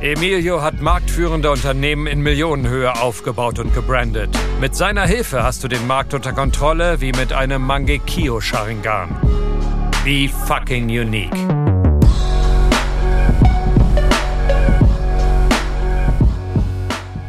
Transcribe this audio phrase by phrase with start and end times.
[0.00, 4.28] Emilio hat marktführende Unternehmen in Millionenhöhe aufgebaut und gebrandet.
[4.60, 9.08] Mit seiner Hilfe hast du den Markt unter Kontrolle wie mit einem Mangekyo Sharingan.
[10.04, 11.32] Be fucking unique.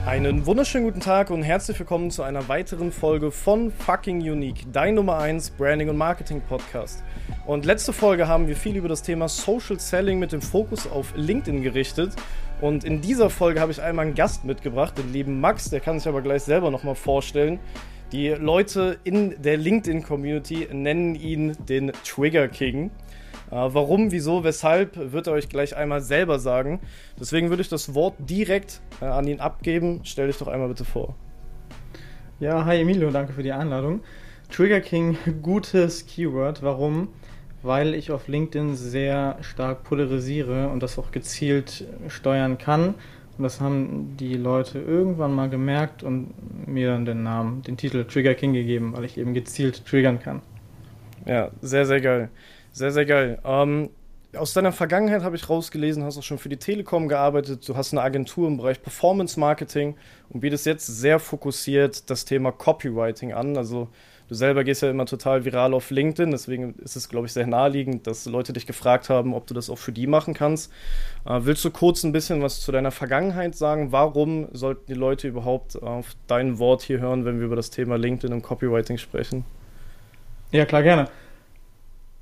[0.05, 4.95] Einen wunderschönen guten Tag und herzlich willkommen zu einer weiteren Folge von Fucking Unique, dein
[4.95, 7.01] Nummer 1 Branding und Marketing Podcast.
[7.45, 11.13] Und letzte Folge haben wir viel über das Thema Social Selling mit dem Fokus auf
[11.15, 12.13] LinkedIn gerichtet.
[12.59, 15.99] Und in dieser Folge habe ich einmal einen Gast mitgebracht, den lieben Max, der kann
[15.99, 17.59] sich aber gleich selber nochmal vorstellen.
[18.11, 22.89] Die Leute in der LinkedIn-Community nennen ihn den Trigger King.
[23.51, 26.79] Äh, warum, wieso, weshalb, wird er euch gleich einmal selber sagen.
[27.19, 30.01] Deswegen würde ich das Wort direkt äh, an ihn abgeben.
[30.03, 31.15] Stell dich doch einmal bitte vor.
[32.39, 34.01] Ja, hi Emilio, danke für die Einladung.
[34.49, 36.63] Trigger King, gutes Keyword.
[36.63, 37.09] Warum?
[37.67, 42.95] Weil ich auf LinkedIn sehr stark polarisiere und das auch gezielt steuern kann.
[43.37, 46.33] Und das haben die Leute irgendwann mal gemerkt und
[46.65, 50.41] mir dann den Namen, den Titel Trigger King gegeben, weil ich eben gezielt triggern kann.
[51.25, 52.29] Ja, sehr, sehr geil.
[52.71, 53.39] Sehr, sehr geil.
[53.43, 53.89] Ähm,
[54.35, 57.93] aus deiner Vergangenheit habe ich rausgelesen, hast auch schon für die Telekom gearbeitet, du hast
[57.93, 59.95] eine Agentur im Bereich Performance Marketing
[60.29, 63.57] und bietest jetzt sehr fokussiert das Thema Copywriting an.
[63.57, 63.89] Also
[64.27, 67.47] du selber gehst ja immer total viral auf LinkedIn, deswegen ist es, glaube ich, sehr
[67.47, 70.71] naheliegend, dass Leute dich gefragt haben, ob du das auch für die machen kannst.
[71.25, 73.91] Äh, willst du kurz ein bisschen was zu deiner Vergangenheit sagen?
[73.91, 77.97] Warum sollten die Leute überhaupt auf dein Wort hier hören, wenn wir über das Thema
[77.97, 79.45] LinkedIn und Copywriting sprechen?
[80.51, 81.09] Ja, klar, gerne.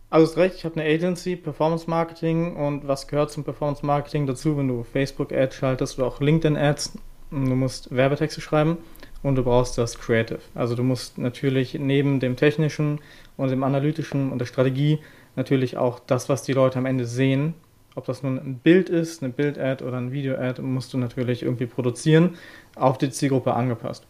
[0.10, 4.28] Also ist recht, ich habe eine Agency, Performance Marketing und was gehört zum Performance Marketing
[4.28, 6.98] dazu, wenn du Facebook Ads schaltest oder auch LinkedIn Ads?
[7.32, 8.78] Du musst Werbetexte schreiben
[9.26, 10.38] und du brauchst das Creative.
[10.54, 13.00] Also du musst natürlich neben dem technischen
[13.38, 15.00] und dem analytischen und der Strategie
[15.36, 17.56] natürlich auch das, was die Leute am Ende sehen,
[17.96, 21.66] ob das nun ein Bild ist, eine Bild-Ad oder ein Video-Ad, musst du natürlich irgendwie
[21.66, 22.36] produzieren,
[22.76, 24.06] auf die Zielgruppe angepasst.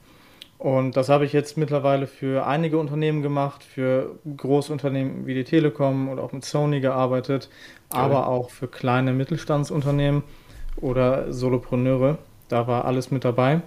[0.57, 6.09] Und das habe ich jetzt mittlerweile für einige Unternehmen gemacht, für Großunternehmen wie die Telekom
[6.09, 7.49] oder auch mit Sony gearbeitet,
[7.89, 8.01] okay.
[8.01, 10.23] aber auch für kleine Mittelstandsunternehmen
[10.75, 12.17] oder Solopreneure.
[12.49, 13.61] Da war alles mit dabei.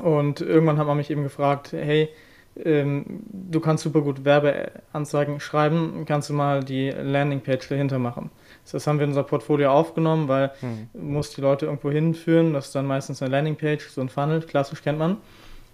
[0.00, 2.08] Und irgendwann hat man mich eben gefragt, hey,
[2.64, 8.30] ähm, du kannst super gut Werbeanzeigen schreiben, kannst du mal die Landingpage dahinter machen.
[8.70, 10.88] Das haben wir in unser Portfolio aufgenommen, weil hm.
[10.92, 14.42] du musst die Leute irgendwo hinführen, das ist dann meistens eine Landingpage, so ein Funnel,
[14.42, 15.16] klassisch kennt man.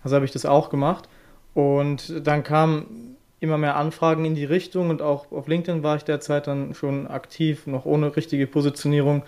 [0.05, 1.09] Also habe ich das auch gemacht.
[1.55, 6.05] Und dann kamen immer mehr Anfragen in die Richtung und auch auf LinkedIn war ich
[6.05, 9.23] derzeit dann schon aktiv, noch ohne richtige Positionierung.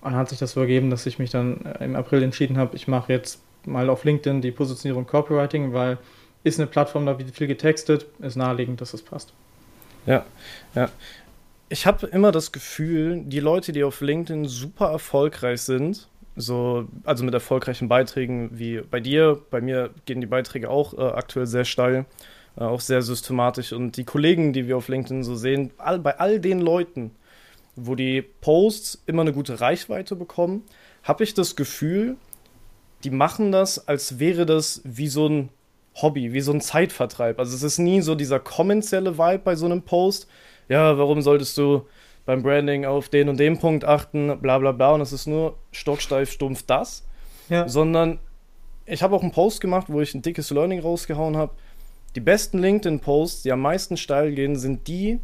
[0.00, 2.74] Und dann hat sich das so ergeben, dass ich mich dann im April entschieden habe,
[2.76, 5.98] ich mache jetzt mal auf LinkedIn die Positionierung Copywriting, weil
[6.44, 9.32] ist eine Plattform, da wird viel getextet, ist naheliegend, dass es passt.
[10.06, 10.24] Ja,
[10.74, 10.90] ja.
[11.68, 17.24] Ich habe immer das Gefühl, die Leute, die auf LinkedIn super erfolgreich sind, so, also
[17.24, 19.40] mit erfolgreichen Beiträgen wie bei dir.
[19.50, 22.06] Bei mir gehen die Beiträge auch äh, aktuell sehr steil,
[22.56, 23.72] äh, auch sehr systematisch.
[23.72, 27.12] Und die Kollegen, die wir auf LinkedIn so sehen, all, bei all den Leuten,
[27.76, 30.64] wo die Posts immer eine gute Reichweite bekommen,
[31.02, 32.16] habe ich das Gefühl,
[33.04, 35.48] die machen das, als wäre das wie so ein
[35.94, 37.38] Hobby, wie so ein Zeitvertreib.
[37.38, 40.26] Also es ist nie so dieser kommerzielle Vibe bei so einem Post.
[40.68, 41.86] Ja, warum solltest du
[42.24, 44.92] beim Branding auf den und den Punkt achten, bla bla bla.
[44.92, 47.04] Und es ist nur stocksteif stumpf das.
[47.48, 47.68] Ja.
[47.68, 48.20] Sondern
[48.86, 51.52] ich habe auch einen Post gemacht, wo ich ein dickes Learning rausgehauen habe.
[52.14, 55.18] Die besten LinkedIn-Posts, die am meisten steil gehen, sind die,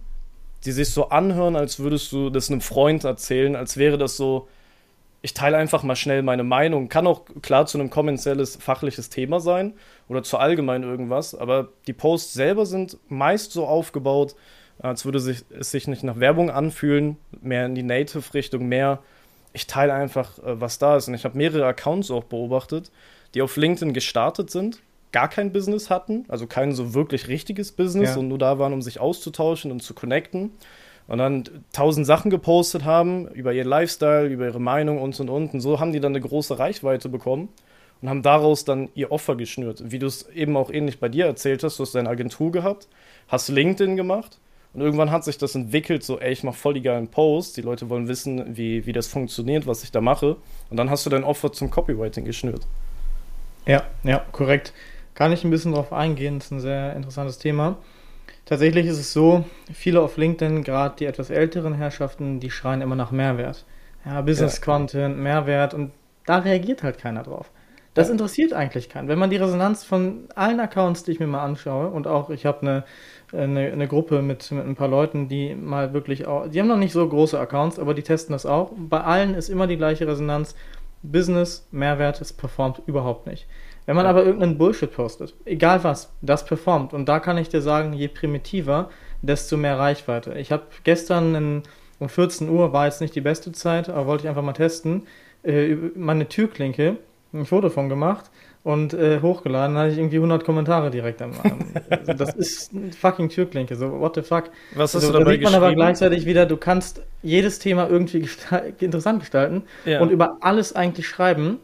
[0.65, 4.49] die sich so anhören, als würdest du das einem Freund erzählen, als wäre das so,
[5.21, 6.89] ich teile einfach mal schnell meine Meinung.
[6.89, 9.75] Kann auch klar zu einem kommerzielles, fachliches Thema sein
[10.09, 14.37] oder zu allgemein irgendwas, aber die Posts selber sind meist so aufgebaut,
[14.79, 19.00] als würde sich, es sich nicht nach Werbung anfühlen, mehr in die Native-Richtung, mehr
[19.53, 21.09] ich teile einfach, äh, was da ist.
[21.09, 22.93] Und ich habe mehrere Accounts auch beobachtet,
[23.35, 24.81] die auf LinkedIn gestartet sind,
[25.11, 28.19] gar kein Business hatten, also kein so wirklich richtiges Business ja.
[28.19, 30.53] und nur da waren, um sich auszutauschen und zu connecten.
[31.08, 35.55] Und dann tausend Sachen gepostet haben über ihr Lifestyle, über ihre Meinung und und und.
[35.55, 37.49] Und so haben die dann eine große Reichweite bekommen
[38.02, 39.82] und haben daraus dann ihr Offer geschnürt.
[39.90, 42.88] Wie du es eben auch ähnlich bei dir erzählt hast, du hast deine Agentur gehabt,
[43.26, 44.38] hast LinkedIn gemacht
[44.75, 47.62] und irgendwann hat sich das entwickelt, so, ey, ich mache voll die geilen Posts, die
[47.62, 50.37] Leute wollen wissen, wie, wie das funktioniert, was ich da mache.
[50.69, 52.66] Und dann hast du dein Offer zum Copywriting geschnürt.
[53.66, 54.72] Ja, ja, korrekt.
[55.14, 57.78] Kann ich ein bisschen drauf eingehen, das ist ein sehr interessantes Thema.
[58.49, 62.97] Tatsächlich ist es so, viele auf LinkedIn, gerade die etwas älteren Herrschaften, die schreien immer
[62.97, 63.67] nach Mehrwert.
[64.06, 65.93] Ja, Business Content, Mehrwert und
[66.25, 67.50] da reagiert halt keiner drauf.
[67.93, 69.09] Das interessiert eigentlich keinen.
[69.09, 72.47] Wenn man die Resonanz von allen Accounts, die ich mir mal anschaue, und auch ich
[72.47, 72.85] habe eine,
[73.39, 76.79] eine, eine, Gruppe mit, mit ein paar Leuten, die mal wirklich auch, die haben noch
[76.79, 78.73] nicht so große Accounts, aber die testen das auch.
[78.79, 80.55] Bei allen ist immer die gleiche Resonanz.
[81.03, 83.47] Business, Mehrwert, es performt überhaupt nicht.
[83.88, 84.11] Wenn man ja.
[84.11, 86.93] aber irgendeinen Bullshit postet, egal was, das performt.
[86.93, 88.90] Und da kann ich dir sagen, je primitiver,
[89.23, 90.35] desto mehr Reichweite.
[90.35, 91.62] Ich habe gestern in,
[91.99, 95.06] um 14 Uhr, war jetzt nicht die beste Zeit, aber wollte ich einfach mal testen,
[95.43, 96.99] äh, meine Türklinke
[97.32, 98.26] ein Foto von gemacht
[98.62, 101.32] und äh, hochgeladen, da hatte ich irgendwie 100 Kommentare direkt am
[101.88, 104.50] also Das ist eine fucking Türklinke, so what the fuck.
[104.75, 107.88] Was hast also, du dabei da sieht man aber gleichzeitig wieder, du kannst jedes Thema
[107.88, 110.02] irgendwie gestal interessant gestalten ja.
[110.02, 111.56] und über alles eigentlich schreiben.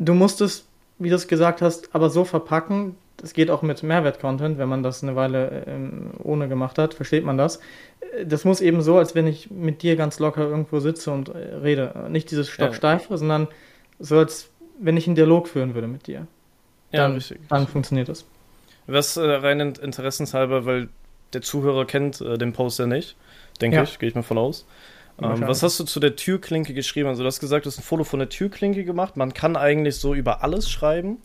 [0.00, 0.67] Du musst es,
[0.98, 4.82] wie du es gesagt hast, aber so verpacken, das geht auch mit Mehrwert-Content, wenn man
[4.82, 7.60] das eine Weile ähm, ohne gemacht hat, versteht man das.
[8.24, 11.56] Das muss eben so, als wenn ich mit dir ganz locker irgendwo sitze und äh,
[11.56, 12.06] rede.
[12.08, 13.16] Nicht dieses Stocksteife, ja.
[13.16, 13.48] sondern
[13.98, 16.26] so, als wenn ich einen Dialog führen würde mit dir.
[16.92, 17.40] Dann, ja, richtig.
[17.48, 18.24] Dann funktioniert das.
[18.86, 20.88] Was äh, rein interessenshalber, weil
[21.32, 23.16] der Zuhörer kennt äh, den Post ja nicht,
[23.60, 23.82] denke ja.
[23.82, 24.64] ich, gehe ich mal von aus.
[25.20, 27.08] Ähm, was hast du zu der Türklinke geschrieben?
[27.08, 29.16] Also, du hast gesagt, du hast ein Foto von der Türklinke gemacht.
[29.16, 31.18] Man kann eigentlich so über alles schreiben,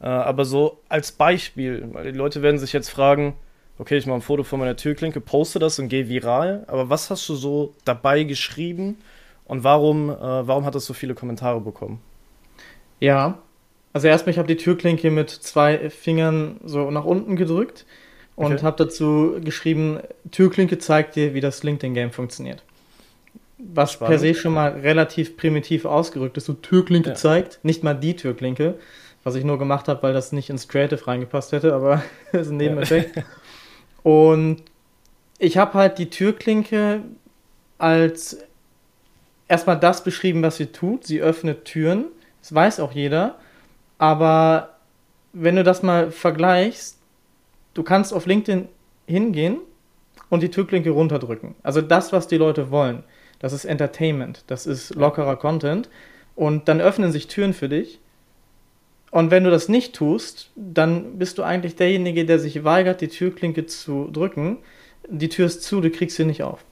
[0.00, 3.34] äh, aber so als Beispiel, weil die Leute werden sich jetzt fragen,
[3.78, 7.10] okay, ich mache ein Foto von meiner Türklinke, poste das und gehe viral, aber was
[7.10, 8.98] hast du so dabei geschrieben
[9.44, 12.00] und warum, äh, warum hat das so viele Kommentare bekommen?
[13.00, 13.38] Ja,
[13.92, 17.86] also erstmal, ich habe die Türklinke mit zwei Fingern so nach unten gedrückt
[18.36, 18.62] und okay.
[18.62, 20.00] habe dazu geschrieben,
[20.30, 22.62] Türklinke zeigt dir, wie das LinkedIn-Game funktioniert.
[23.58, 24.10] Was Spannend.
[24.10, 27.14] per se schon mal relativ primitiv ausgerückt ist, so Türklinke ja.
[27.14, 28.74] zeigt, nicht mal die Türklinke,
[29.24, 32.02] was ich nur gemacht habe, weil das nicht ins Creative reingepasst hätte, aber
[32.32, 33.16] das ist ein Nebeneffekt.
[33.16, 33.22] Ja.
[34.04, 34.62] Und
[35.38, 37.02] ich habe halt die Türklinke
[37.78, 38.38] als
[39.48, 41.04] erstmal das beschrieben, was sie tut.
[41.04, 42.06] Sie öffnet Türen
[42.40, 43.36] das weiß auch jeder.
[43.98, 44.76] Aber
[45.32, 46.98] wenn du das mal vergleichst,
[47.74, 48.68] du kannst auf LinkedIn
[49.06, 49.58] hingehen
[50.30, 51.54] und die Türklinke runterdrücken.
[51.62, 53.04] Also das, was die Leute wollen.
[53.38, 55.88] Das ist Entertainment, das ist lockerer Content.
[56.34, 58.00] Und dann öffnen sich Türen für dich.
[59.10, 63.08] Und wenn du das nicht tust, dann bist du eigentlich derjenige, der sich weigert, die
[63.08, 64.58] Türklinke zu drücken.
[65.08, 66.64] Die Tür ist zu, du kriegst sie nicht auf.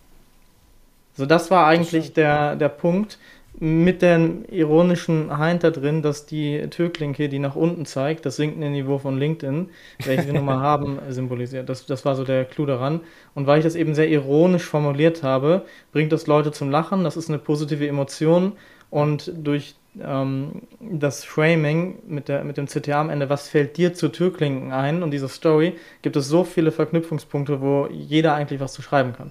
[1.17, 3.19] So, das war eigentlich das der, der Punkt
[3.59, 8.69] mit dem ironischen Heint da drin, dass die Türklinke, die nach unten zeigt, das sinkende
[8.69, 9.71] Niveau von LinkedIn,
[10.05, 11.69] welches wir nun mal haben, symbolisiert.
[11.69, 13.01] Das, das war so der Clou daran.
[13.35, 17.05] Und weil ich das eben sehr ironisch formuliert habe, bringt das Leute zum Lachen.
[17.05, 18.53] Das ist eine positive Emotion.
[18.91, 23.95] Und durch ähm, das Framing mit, der, mit dem CTA am Ende, was fällt dir
[23.95, 28.75] zu Türklinken ein und diese Story, gibt es so viele Verknüpfungspunkte, wo jeder eigentlich was
[28.75, 29.31] zu schreiben kann.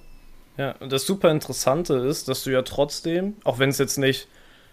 [0.57, 4.27] Ja, und das super Interessante ist, dass du ja trotzdem, auch wenn es jetzt nicht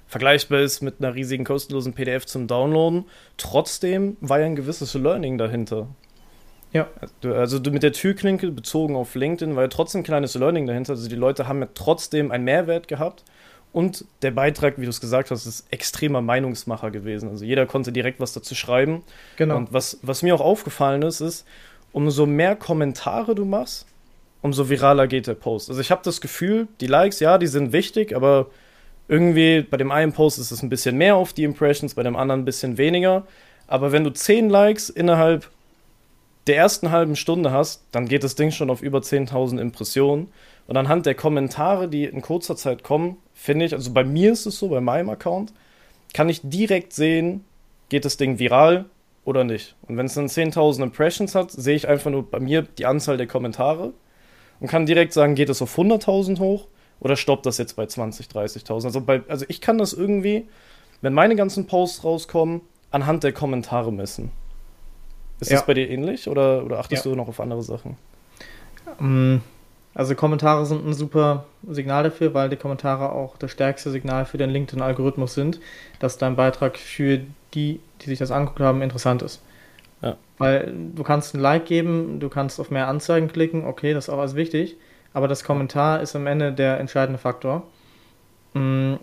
[0.07, 3.07] vergleichbar ist mit einer riesigen kostenlosen PDF zum Downloaden,
[3.37, 5.89] trotzdem war ja ein gewisses Learning dahinter.
[6.73, 6.89] Ja.
[7.01, 10.67] Also, also du mit der Türklinke bezogen auf LinkedIn war ja trotzdem ein kleines Learning
[10.67, 10.93] dahinter.
[10.93, 13.25] Also die Leute haben ja trotzdem einen Mehrwert gehabt.
[13.73, 17.31] Und der Beitrag, wie du es gesagt hast, ist extremer Meinungsmacher gewesen.
[17.31, 19.03] Also jeder konnte direkt was dazu schreiben.
[19.37, 19.57] Genau.
[19.57, 21.47] Und was, was mir auch aufgefallen ist, ist,
[21.93, 23.87] umso mehr Kommentare du machst,
[24.43, 25.71] umso viraler geht der Post.
[25.71, 28.49] Also ich habe das Gefühl, die Likes, ja, die sind wichtig, aber
[29.09, 32.17] irgendwie bei dem einen Post ist es ein bisschen mehr auf die Impressions, bei dem
[32.17, 33.27] anderen ein bisschen weniger.
[33.67, 35.49] Aber wenn du 10 Likes innerhalb
[36.47, 40.29] der ersten halben Stunde hast, dann geht das Ding schon auf über 10.000 Impressionen.
[40.67, 44.47] Und anhand der Kommentare, die in kurzer Zeit kommen, finde ich, also bei mir ist
[44.47, 45.53] es so, bei meinem Account,
[46.15, 47.45] kann ich direkt sehen,
[47.89, 48.87] geht das Ding viral
[49.25, 49.77] oder nicht.
[49.83, 53.17] Und wenn es dann 10.000 Impressions hat, sehe ich einfach nur bei mir die Anzahl
[53.17, 53.93] der Kommentare
[54.63, 56.69] und kann direkt sagen, geht es auf 100.000 hoch
[57.01, 58.85] oder stoppt das jetzt bei 20, 30.000?
[58.85, 60.47] Also, also ich kann das irgendwie,
[61.01, 62.61] wenn meine ganzen Posts rauskommen,
[62.93, 64.31] anhand der Kommentare messen.
[65.41, 65.57] Ist ja.
[65.57, 67.11] das bei dir ähnlich oder, oder achtest ja.
[67.11, 67.97] du noch auf andere Sachen?
[69.01, 69.39] Mm,
[69.95, 74.39] also Kommentare sind ein super Signal dafür, weil die Kommentare auch das stärkste Signal für
[74.39, 75.59] den LinkedIn-Algorithmus sind,
[75.99, 77.19] dass dein Beitrag für
[77.55, 79.43] die, die sich das angeguckt haben, interessant ist.
[80.03, 80.17] Ja.
[80.39, 84.11] Weil du kannst ein Like geben, du kannst auf mehr Anzeigen klicken, okay, das ist
[84.11, 84.77] auch alles wichtig,
[85.15, 87.63] aber das Kommentar ist am Ende der entscheidende Faktor.
[88.55, 88.95] Mm,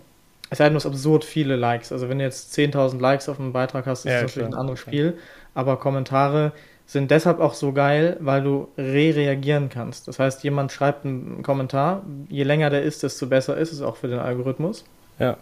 [0.50, 1.92] es sei denn, du hast absurd viele Likes.
[1.92, 4.58] Also wenn du jetzt 10.000 Likes auf einem Beitrag hast, ist ja, das natürlich ein
[4.58, 5.16] anderes Spiel.
[5.54, 6.52] Aber Kommentare
[6.86, 10.08] sind deshalb auch so geil, weil du re-reagieren kannst.
[10.08, 13.96] Das heißt, jemand schreibt einen Kommentar, je länger der ist, desto besser ist es auch
[13.96, 14.84] für den Algorithmus.
[15.20, 15.36] Ja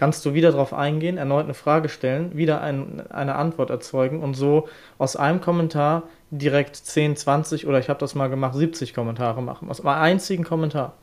[0.00, 4.32] kannst du wieder darauf eingehen, erneut eine Frage stellen, wieder ein, eine Antwort erzeugen und
[4.32, 4.66] so
[4.96, 9.68] aus einem Kommentar direkt 10, 20 oder ich habe das mal gemacht, 70 Kommentare machen.
[9.68, 10.94] Aus einem einzigen Kommentar.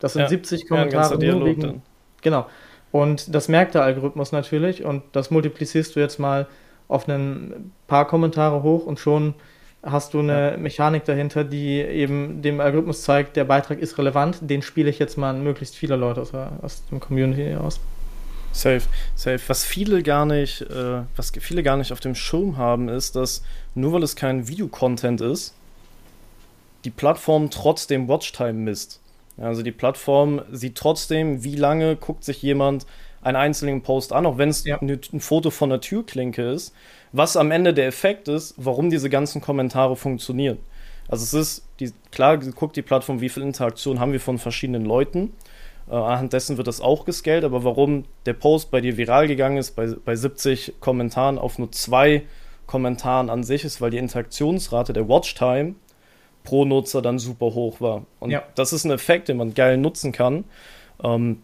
[0.00, 1.80] Das sind ja, 70 Kommentare ja, nur wegen.
[2.20, 2.44] Genau.
[2.90, 6.46] Und das merkt der Algorithmus natürlich und das multiplizierst du jetzt mal
[6.88, 9.32] auf ein paar Kommentare hoch und schon
[9.82, 14.60] hast du eine Mechanik dahinter, die eben dem Algorithmus zeigt, der Beitrag ist relevant, den
[14.60, 17.80] spiele ich jetzt mal an möglichst viele Leute aus, aus dem Community aus.
[18.52, 18.82] Safe,
[19.14, 19.40] safe.
[19.48, 23.42] Was viele gar nicht, äh, was viele gar nicht auf dem Schirm haben, ist, dass
[23.74, 25.54] nur weil es kein Videocontent ist,
[26.84, 29.00] die Plattform trotzdem Watchtime misst.
[29.38, 32.86] Also die Plattform sieht trotzdem, wie lange guckt sich jemand
[33.22, 34.80] einen einzelnen Post an, auch wenn es ja.
[34.80, 36.74] ein Foto von der Türklinke ist,
[37.12, 40.58] was am Ende der Effekt ist, warum diese ganzen Kommentare funktionieren.
[41.08, 44.84] Also es ist, die, klar guckt die Plattform, wie viel Interaktion haben wir von verschiedenen
[44.84, 45.32] Leuten.
[45.92, 49.58] Äh, anhand dessen wird das auch gescaled, aber warum der Post bei dir viral gegangen
[49.58, 52.22] ist, bei, bei 70 Kommentaren auf nur zwei
[52.66, 55.74] Kommentaren an sich, ist, weil die Interaktionsrate der Watchtime
[56.44, 58.06] pro Nutzer dann super hoch war.
[58.20, 58.42] Und ja.
[58.54, 60.44] das ist ein Effekt, den man geil nutzen kann.
[61.04, 61.42] Ähm,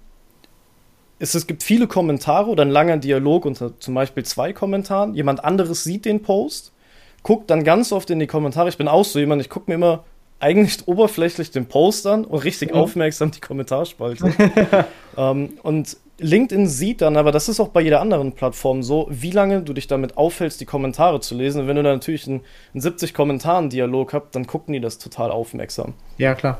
[1.18, 5.14] es, es gibt viele Kommentare oder ein langer Dialog unter zum Beispiel zwei Kommentaren.
[5.14, 6.72] Jemand anderes sieht den Post,
[7.22, 8.70] guckt dann ganz oft in die Kommentare.
[8.70, 10.04] Ich bin auch so jemand, ich gucke mir immer
[10.40, 12.76] eigentlich oberflächlich den Post an und richtig mhm.
[12.76, 14.32] aufmerksam die Kommentarspalte.
[15.16, 19.30] ähm, und LinkedIn sieht dann, aber das ist auch bei jeder anderen Plattform so, wie
[19.30, 21.62] lange du dich damit aufhältst, die Kommentare zu lesen.
[21.62, 22.40] Und wenn du da natürlich einen,
[22.74, 25.94] einen 70 Kommentaren-Dialog hast, dann gucken die das total aufmerksam.
[26.18, 26.58] Ja, klar.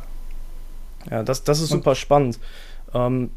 [1.11, 2.39] Ja, das, das ist super spannend.
[2.95, 3.31] Ähm,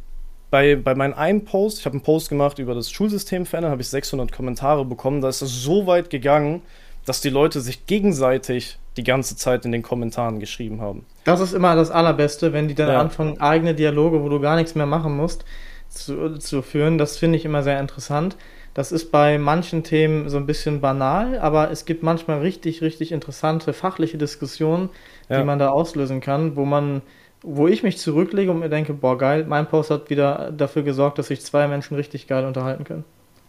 [0.51, 3.81] bei, bei meinem einen Post, ich habe einen Post gemacht über das Schulsystem verändern, habe
[3.81, 5.21] ich 600 Kommentare bekommen.
[5.21, 6.61] Da ist es so weit gegangen,
[7.05, 11.05] dass die Leute sich gegenseitig die ganze Zeit in den Kommentaren geschrieben haben.
[11.23, 12.99] Das ist immer das Allerbeste, wenn die dann ja.
[12.99, 15.45] anfangen, eigene Dialoge, wo du gar nichts mehr machen musst,
[15.89, 16.97] zu, zu führen.
[16.97, 18.35] Das finde ich immer sehr interessant.
[18.73, 23.11] Das ist bei manchen Themen so ein bisschen banal, aber es gibt manchmal richtig, richtig
[23.11, 24.89] interessante fachliche Diskussionen,
[25.29, 25.39] ja.
[25.39, 27.01] die man da auslösen kann, wo man
[27.43, 31.17] wo ich mich zurücklege und mir denke, boah, geil, mein Post hat wieder dafür gesorgt,
[31.17, 33.03] dass sich zwei Menschen richtig geil unterhalten können.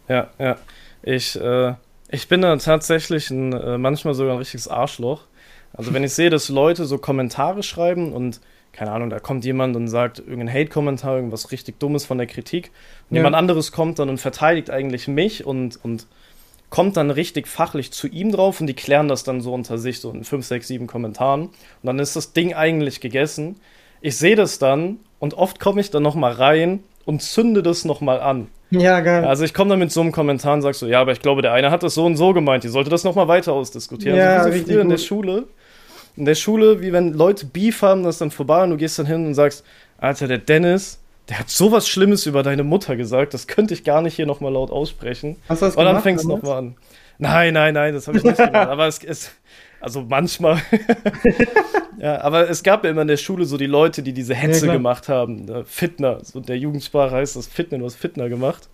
[0.07, 0.57] Ja, ja.
[1.03, 1.73] Ich, äh,
[2.13, 5.21] ich bin da tatsächlich ein, äh, manchmal sogar ein richtiges Arschloch.
[5.73, 8.39] Also wenn ich sehe, dass Leute so Kommentare schreiben und
[8.71, 12.71] keine Ahnung, da kommt jemand und sagt irgendein Hate-Kommentar, irgendwas richtig Dummes von der Kritik
[13.09, 13.19] und ja.
[13.19, 16.07] jemand anderes kommt dann und verteidigt eigentlich mich und, und
[16.69, 19.99] kommt dann richtig fachlich zu ihm drauf und die klären das dann so unter sich,
[19.99, 21.53] so in 5, 6, 7 Kommentaren und
[21.83, 23.57] dann ist das Ding eigentlich gegessen
[24.03, 27.85] ich sehe das dann und oft komme ich dann noch mal rein und zünde das
[27.85, 28.47] noch mal an.
[28.79, 29.23] Ja, geil.
[29.25, 31.41] Also ich komme dann mit so einem Kommentar und sag so, ja, aber ich glaube,
[31.41, 34.17] der eine hat das so und so gemeint, die sollte das noch mal weiter ausdiskutieren.
[34.17, 35.45] Ja, also wie so früher in der Schule.
[36.15, 39.05] In der Schule, wie wenn Leute Beef haben, das dann vorbei und du gehst dann
[39.05, 39.63] hin und sagst,
[39.97, 40.99] Alter, der Dennis,
[41.29, 44.41] der hat sowas Schlimmes über deine Mutter gesagt, das könnte ich gar nicht hier noch
[44.41, 45.37] mal laut aussprechen.
[45.49, 46.75] Hast du das und dann fängst du noch mal an.
[47.19, 48.55] Nein, nein, nein, das habe ich nicht gemacht.
[48.69, 49.31] Aber es, es,
[49.83, 50.61] also manchmal.
[51.99, 54.67] ja, aber es gab ja immer in der Schule so die Leute, die diese Hetze
[54.67, 55.45] ja, gemacht haben.
[55.45, 58.69] Der Fitner, so der Jugendsprache heißt das Fitner, du hast Fitner gemacht.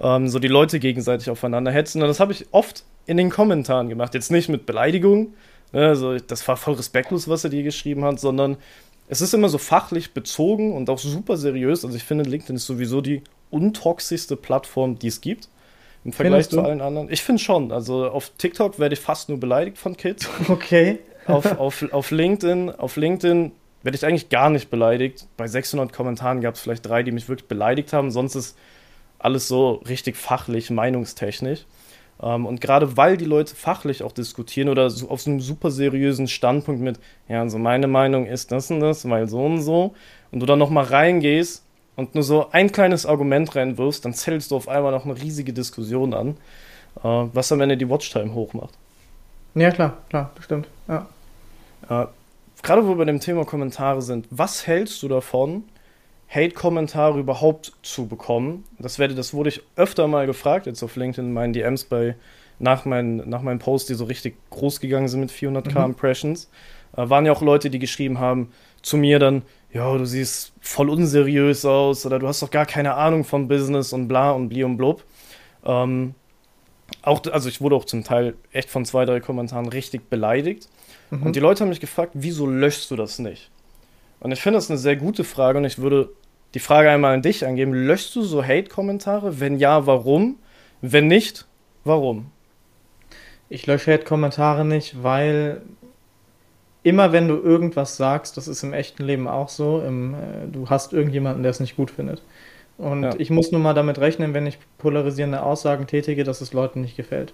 [0.00, 2.00] Ähm, so die Leute gegenseitig aufeinander hetzen.
[2.00, 4.14] Und das habe ich oft in den Kommentaren gemacht.
[4.14, 5.34] Jetzt nicht mit Beleidigung,
[5.72, 8.56] ne, also das war voll respektlos, was er dir geschrieben hat, sondern
[9.06, 11.84] es ist immer so fachlich bezogen und auch super seriös.
[11.84, 15.50] Also ich finde, LinkedIn ist sowieso die untoxischste Plattform, die es gibt.
[16.08, 17.10] Im Vergleich zu allen anderen.
[17.12, 17.70] Ich finde schon.
[17.70, 20.26] Also auf TikTok werde ich fast nur beleidigt von Kids.
[20.48, 21.00] Okay.
[21.26, 25.26] auf, auf, auf LinkedIn, auf LinkedIn werde ich eigentlich gar nicht beleidigt.
[25.36, 28.10] Bei 600 Kommentaren gab es vielleicht drei, die mich wirklich beleidigt haben.
[28.10, 28.56] Sonst ist
[29.18, 31.66] alles so richtig fachlich, meinungstechnisch.
[32.16, 35.40] Um, ähm, und gerade weil die Leute fachlich auch diskutieren oder so auf so einem
[35.40, 36.98] super seriösen Standpunkt mit,
[37.28, 39.94] ja, also meine Meinung ist das und das, weil so und so,
[40.32, 41.67] und du dann nochmal reingehst
[41.98, 45.52] und nur so ein kleines Argument reinwirfst, dann zählst du auf einmal noch eine riesige
[45.52, 46.36] Diskussion an,
[47.02, 48.72] äh, was am Ende die Watchtime hochmacht.
[49.56, 51.08] Ja, klar, klar, bestimmt, ja.
[51.88, 52.06] Äh,
[52.62, 55.64] gerade wo wir bei dem Thema Kommentare sind, was hältst du davon,
[56.28, 58.64] Hate-Kommentare überhaupt zu bekommen?
[58.78, 62.14] Das, werde, das wurde ich öfter mal gefragt, jetzt auf LinkedIn in meinen DMs bei,
[62.60, 65.84] nach, mein, nach meinem Post, die so richtig groß gegangen sind mit 400k mhm.
[65.86, 66.48] Impressions.
[66.96, 68.52] Äh, waren ja auch Leute, die geschrieben haben
[68.82, 72.94] zu mir dann, ja, du siehst voll unseriös aus oder du hast doch gar keine
[72.94, 75.04] Ahnung von Business und bla und bli und blub.
[75.64, 76.14] Ähm,
[77.02, 80.68] auch, also ich wurde auch zum Teil echt von zwei, drei Kommentaren richtig beleidigt.
[81.10, 81.22] Mhm.
[81.22, 83.50] Und die Leute haben mich gefragt, wieso löschst du das nicht?
[84.20, 86.10] Und ich finde das eine sehr gute Frage und ich würde
[86.54, 87.72] die Frage einmal an dich angeben.
[87.72, 89.38] Löschst du so Hate-Kommentare?
[89.38, 90.36] Wenn ja, warum?
[90.80, 91.46] Wenn nicht,
[91.84, 92.30] warum?
[93.50, 95.62] Ich lösche Hate-Kommentare nicht, weil
[96.88, 100.18] immer wenn du irgendwas sagst, das ist im echten Leben auch so, im, äh,
[100.50, 102.22] du hast irgendjemanden, der es nicht gut findet.
[102.78, 103.14] Und Ja.
[103.18, 106.96] ich muss nun mal damit rechnen, wenn ich polarisierende Aussagen tätige, dass es Leuten nicht
[106.96, 107.32] gefällt.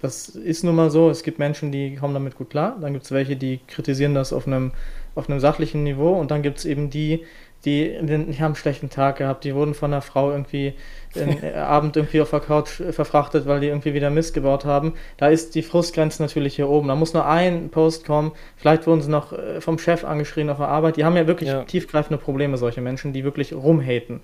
[0.00, 1.10] Das ist nun mal so.
[1.10, 2.76] Es gibt Menschen, die kommen damit gut klar.
[2.80, 4.72] Dann gibt es welche, die kritisieren das auf einem,
[5.14, 6.12] auf einem sachlichen Niveau.
[6.14, 7.24] Und dann gibt es eben die,
[7.64, 9.44] die, die haben einen schlechten Tag gehabt.
[9.44, 10.74] Die wurden von einer Frau irgendwie
[11.14, 14.94] den Abend irgendwie auf der Couch verfrachtet, weil die irgendwie wieder Mist gebaut haben.
[15.16, 16.88] Da ist die Frustgrenze natürlich hier oben.
[16.88, 18.32] Da muss nur ein Post kommen.
[18.56, 20.96] Vielleicht wurden sie noch äh, vom Chef angeschrien auf der Arbeit.
[20.96, 21.64] Die haben ja wirklich Ja.
[21.64, 24.20] tiefgreifende Probleme, solche Menschen, die wirklich rumhaten.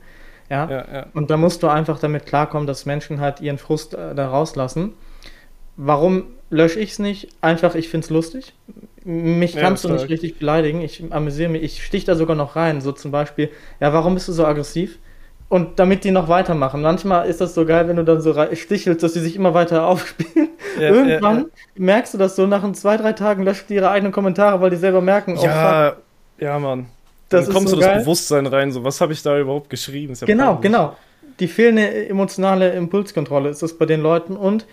[0.49, 0.69] Ja?
[0.69, 1.07] Ja, ja.
[1.15, 4.93] Und da musst du einfach damit klarkommen, dass Menschen halt ihren Frust äh, da rauslassen.
[5.77, 7.29] Warum lösche ich es nicht?
[7.41, 8.53] Einfach, ich finde es lustig.
[9.05, 10.83] Mich kannst du nicht richtig beleidigen.
[10.83, 11.63] Ich amüsiere mich.
[11.63, 12.81] Ich stich da sogar noch rein.
[12.83, 13.49] So zum Beispiel,
[13.81, 14.99] ja, warum bist du so aggressiv?
[15.51, 16.81] Und damit die noch weitermachen.
[16.83, 19.87] Manchmal ist das so geil, wenn du dann so stichelst, dass die sich immer weiter
[19.89, 20.51] aufspielen.
[20.77, 21.45] Ja, Irgendwann ja,
[21.77, 24.71] merkst du das so, nach ein, zwei, drei Tagen löschen die ihre eigenen Kommentare, weil
[24.71, 25.97] die selber merken, oh fuck, Ja,
[26.39, 26.89] ja, Mann.
[27.29, 28.05] Das Dann ist kommt so so das.
[28.05, 30.15] Bewusstsein rein, so, was habe ich da überhaupt geschrieben?
[30.21, 30.63] Ja Genau, peinlich.
[30.63, 30.97] genau.
[31.41, 34.67] Die fehlende emotionale Impulskontrolle ist das bei den Leuten und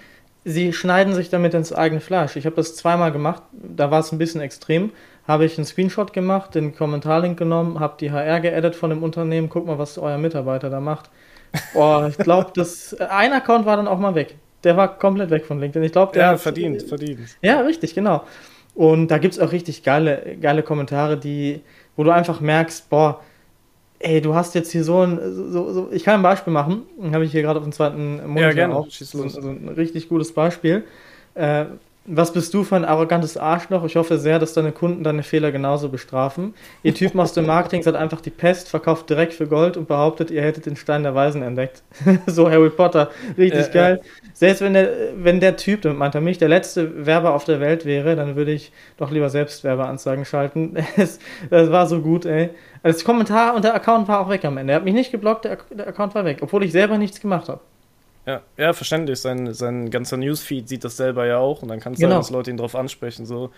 [0.43, 2.36] sie schneiden sich damit ins eigene Fleisch.
[2.36, 4.91] Ich habe das zweimal gemacht, da war es ein bisschen extrem.
[5.27, 9.50] Habe ich einen Screenshot gemacht, den Kommentarlink genommen, habe die HR geedit von dem Unternehmen,
[9.50, 11.10] guck mal, was euer Mitarbeiter da macht.
[11.74, 14.36] Boah, ich glaube, das ein Account war dann auch mal weg.
[14.63, 15.84] Der war komplett weg von LinkedIn.
[15.84, 17.19] Ich glaube, der Ja, hat- verdient, verdient.
[17.41, 18.24] ja, richtig, genau.
[18.74, 21.62] Und da gibt es auch richtig geile, geile Kommentare, die,
[21.96, 23.22] wo du einfach merkst, boah,
[24.00, 25.19] ey, du hast jetzt hier so ein,
[25.51, 28.41] so, so, ich kann ein Beispiel machen, habe ich hier gerade auf dem zweiten Monitor
[28.41, 29.34] Ja, gerne, auch, schieß so, los.
[29.34, 30.84] so ein richtig gutes Beispiel.
[31.34, 31.65] Äh,
[32.08, 33.84] was bist du für ein arrogantes Arschloch?
[33.84, 36.54] Ich hoffe sehr, dass deine Kunden deine Fehler genauso bestrafen.
[36.82, 40.32] Ihr Typ aus dem Marketing seid einfach die Pest, verkauft direkt für Gold und behauptet,
[40.32, 41.84] ihr hättet den Stein der Weisen entdeckt.
[42.26, 44.02] so Harry Potter, richtig Ja, geil.
[44.34, 47.60] Selbst wenn der, wenn der Typ, damit meint er mich, der letzte Werber auf der
[47.60, 50.76] Welt wäre, dann würde ich doch lieber selbst Werbeanzeigen schalten.
[50.96, 52.50] Es, das war so gut, ey.
[52.82, 54.74] Das Kommentar und der Account war auch weg am Ende.
[54.74, 57.50] Er hat mich nicht geblockt, der, der Account war weg, obwohl ich selber nichts gemacht
[57.50, 57.60] habe.
[58.27, 59.19] Ja, ja, verständlich.
[59.19, 62.12] Sein, sein ganzer Newsfeed sieht das selber ja auch und dann kann es Genau.
[62.12, 63.25] sein, dass Leute ihn drauf ansprechen.
[63.25, 63.51] So,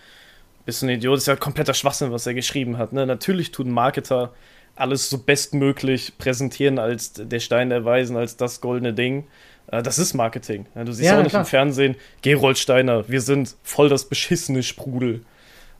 [0.64, 1.14] bist du ein Idiot?
[1.16, 2.92] Das ist ja kompletter Schwachsinn, was er geschrieben hat.
[2.92, 3.04] Ne?
[3.04, 4.32] Natürlich tun Marketer
[4.76, 9.24] alles so bestmöglich präsentieren als der Stein der Weisen, als das goldene Ding.
[9.66, 10.66] Äh, Das ist Marketing.
[10.76, 11.42] Ja, du siehst Ja, auch nicht klar.
[11.42, 15.22] im Fernsehen, Gerold Steiner, wir sind voll das beschissene Sprudel.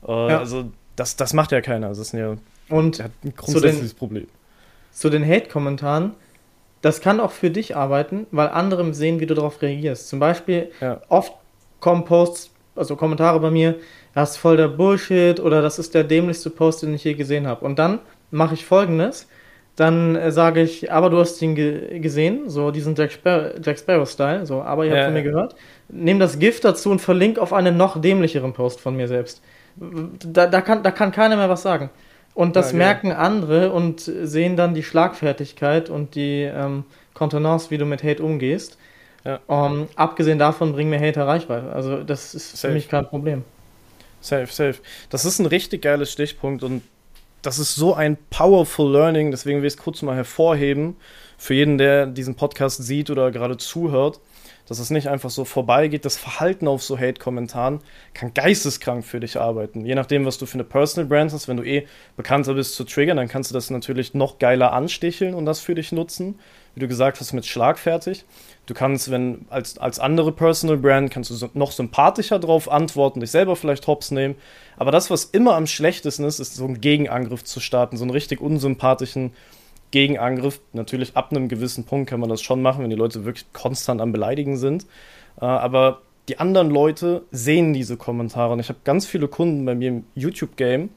[0.05, 1.87] Äh, Also, das, das macht ja keiner.
[1.89, 2.35] Das ist ja,
[2.67, 4.27] Und hat ein grundsätzliches Problem.
[4.91, 6.11] zu den Hate-Kommentaren,
[6.81, 10.09] das kann auch für dich arbeiten, weil andere sehen, wie du darauf reagierst.
[10.09, 11.01] Zum Beispiel, Ja.
[11.09, 11.33] oft
[11.79, 13.75] kommen Posts, also Kommentare bei mir,
[14.13, 17.47] das ist voll der Bullshit oder das ist der dämlichste Post, den ich je gesehen
[17.47, 17.63] habe.
[17.65, 17.99] Und dann
[18.31, 19.27] mache ich folgendes,
[19.75, 23.79] dann äh, sage ich, aber du hast ihn ge gesehen, so diesen Jack, Sparrow, Jack
[23.79, 25.55] Sparrow-Style, so, aber ihr habt Ja, von mir gehört.
[25.89, 29.41] Nimm das Gift dazu und verlink auf einen noch dämlicheren Post von mir selbst.
[29.77, 31.89] Da, da, kann, da kann keiner mehr was sagen.
[32.33, 37.77] Und das Ja, merken andere und sehen dann die Schlagfertigkeit und die ähm, Kontenance, wie
[37.77, 38.77] du mit Hate umgehst.
[39.25, 39.39] Ja.
[39.49, 41.71] Ähm, abgesehen davon bringen mir Hater Reichweite.
[41.73, 42.69] Also das ist Safe.
[42.69, 43.43] für mich kein Problem.
[44.21, 44.75] Safe, safe.
[45.09, 46.83] Das ist ein richtig geiles Stichpunkt und
[47.41, 50.95] das ist so ein powerful Learning, deswegen will ich es kurz mal hervorheben,
[51.37, 54.19] für jeden, der diesen Podcast sieht oder gerade zuhört,
[54.71, 56.05] dass es nicht einfach so vorbeigeht.
[56.05, 57.81] Das Verhalten auf so Hate-Kommentaren
[58.13, 59.85] kann geisteskrank für dich arbeiten.
[59.85, 62.85] Je nachdem, was du für eine Personal Brand hast, wenn du eh bekannter bist zu
[62.85, 66.39] triggern, dann kannst du das natürlich noch geiler ansticheln und das für dich nutzen.
[66.73, 68.23] Wie du gesagt hast, mit schlagfertig.
[68.65, 73.31] Du kannst, wenn als, als andere Personal Brand, kannst du noch sympathischer drauf antworten, dich
[73.31, 74.35] selber vielleicht hops nehmen.
[74.77, 78.11] Aber das, was immer am schlechtesten ist, ist so einen Gegenangriff zu starten, so einen
[78.11, 79.33] richtig unsympathischen
[79.91, 80.59] Gegenangriff.
[80.73, 84.01] Natürlich ab einem gewissen Punkt kann man das schon machen, wenn die Leute wirklich konstant
[84.01, 84.85] am Beleidigen sind.
[85.39, 88.53] Äh, aber die anderen Leute sehen diese Kommentare.
[88.53, 90.89] Und ich habe ganz viele Kunden bei mir im YouTube-Game,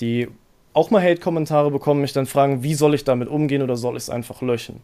[0.00, 0.28] die
[0.72, 4.04] auch mal Hate-Kommentare bekommen, mich dann fragen, wie soll ich damit umgehen oder soll ich
[4.04, 4.80] es einfach löschen?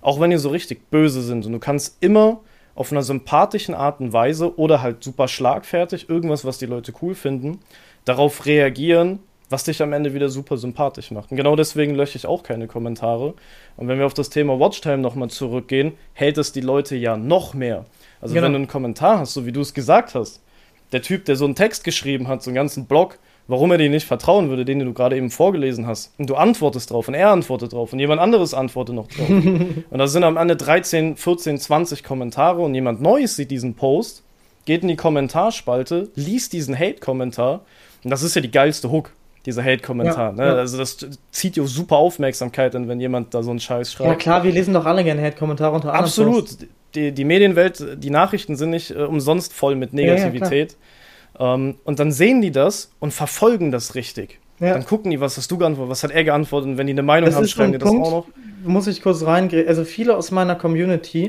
[0.00, 1.46] Auch wenn die so richtig böse sind.
[1.46, 2.40] Und du kannst immer
[2.74, 7.14] auf einer sympathischen Art und Weise oder halt super schlagfertig, irgendwas, was die Leute cool
[7.14, 7.60] finden,
[8.04, 11.30] darauf reagieren, was dich am Ende wieder super sympathisch macht.
[11.30, 13.34] Und genau deswegen lösche ich auch keine Kommentare.
[13.76, 17.54] Und wenn wir auf das Thema Watchtime nochmal zurückgehen, hält es die Leute ja noch
[17.54, 17.84] mehr.
[18.20, 18.46] Also Genau.
[18.46, 20.40] wenn du einen Kommentar hast, so wie du es gesagt hast,
[20.92, 23.90] der Typ, der so einen Text geschrieben hat, so einen ganzen Blog, warum er dir
[23.90, 27.30] nicht vertrauen würde, den du gerade eben vorgelesen hast, und du antwortest drauf und er
[27.30, 29.28] antwortet drauf und jemand anderes antwortet noch drauf.
[29.28, 34.22] und da sind am Ende 13, 14, 20 Kommentare und jemand Neues sieht diesen Post,
[34.64, 37.60] geht in die Kommentarspalte, liest diesen Hate-Kommentar
[38.02, 39.12] und das ist ja die geilste Hook,
[39.46, 40.30] dieser Hate-Kommentar.
[40.30, 40.46] Ja, ne?
[40.46, 40.54] ja.
[40.54, 40.96] Also das
[41.30, 44.10] zieht ja super Aufmerksamkeit an, wenn jemand da so einen Scheiß schreibt.
[44.10, 46.48] Ja klar, wir lesen doch alle gerne Hate-Kommentare unter anderen Absolut.
[46.94, 50.76] Die, die Medienwelt, die Nachrichten sind nicht äh, umsonst voll mit Ja, ja, Negativität.
[51.38, 54.38] ähm, und dann sehen die das und verfolgen das richtig.
[54.60, 57.02] Dann gucken die, was hast du geantwortet, was hat er geantwortet und wenn die eine
[57.02, 58.26] Meinung das haben, schreiben die Punkt, das auch noch.
[58.64, 59.66] Muss ich kurz reingehen.
[59.68, 61.28] Also viele aus meiner Community,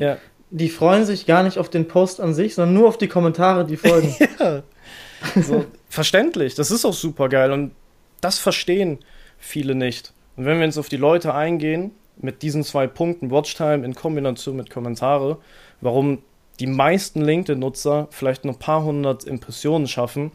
[0.50, 3.66] die freuen sich gar nicht auf den Post an sich, sondern nur auf die Kommentare,
[3.66, 4.14] die folgen.
[4.40, 4.62] ja.
[5.42, 7.72] So, verständlich, das ist auch super geil und
[8.20, 8.98] das verstehen
[9.38, 10.12] viele nicht.
[10.36, 14.56] Und wenn wir jetzt auf die Leute eingehen, mit diesen zwei Punkten, Watchtime in Kombination
[14.56, 15.38] mit Kommentare,
[15.80, 16.18] warum
[16.60, 20.32] die meisten LinkedIn-Nutzer vielleicht nur ein paar hundert Impressionen schaffen,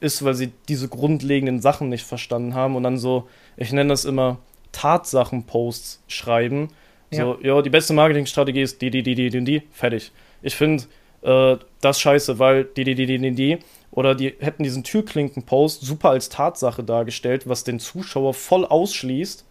[0.00, 4.04] ist, weil sie diese grundlegenden Sachen nicht verstanden haben und dann so, ich nenne das
[4.04, 4.38] immer
[4.72, 6.68] Tatsachen-Posts schreiben.
[7.10, 10.12] So, ja, ja die beste Marketingstrategie ist die, die, die, die, die, die, fertig.
[10.42, 10.84] Ich finde
[11.22, 13.58] äh, das scheiße, weil die, die, die, die, die, die.
[13.92, 19.44] Oder die hätten diesen Türklinken-Post super als Tatsache dargestellt, was den Zuschauer voll ausschließt,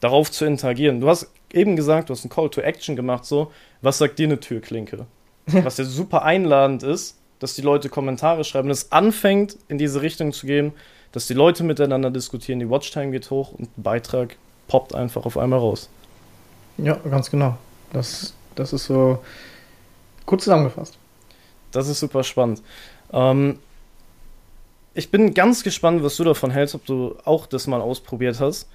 [0.00, 1.00] darauf zu interagieren.
[1.00, 3.52] Du hast eben gesagt, du hast einen Call to Action gemacht, so,
[3.82, 5.06] was sagt dir eine Türklinke?
[5.46, 10.32] was ja super einladend ist, dass die Leute Kommentare schreiben, es anfängt in diese Richtung
[10.32, 10.72] zu gehen,
[11.12, 14.36] dass die Leute miteinander diskutieren, die Watchtime geht hoch und ein Beitrag
[14.68, 15.90] poppt einfach auf einmal raus.
[16.78, 17.58] Ja, ganz genau.
[17.92, 19.18] Das, das ist so
[20.24, 20.96] kurz zusammengefasst.
[21.72, 22.62] Das ist super spannend.
[23.12, 23.58] Ähm,
[24.94, 28.68] ich bin ganz gespannt, was du davon hältst, ob du auch das mal ausprobiert hast.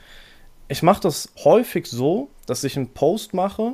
[0.67, 3.73] Ich mache das häufig so, dass ich einen Post mache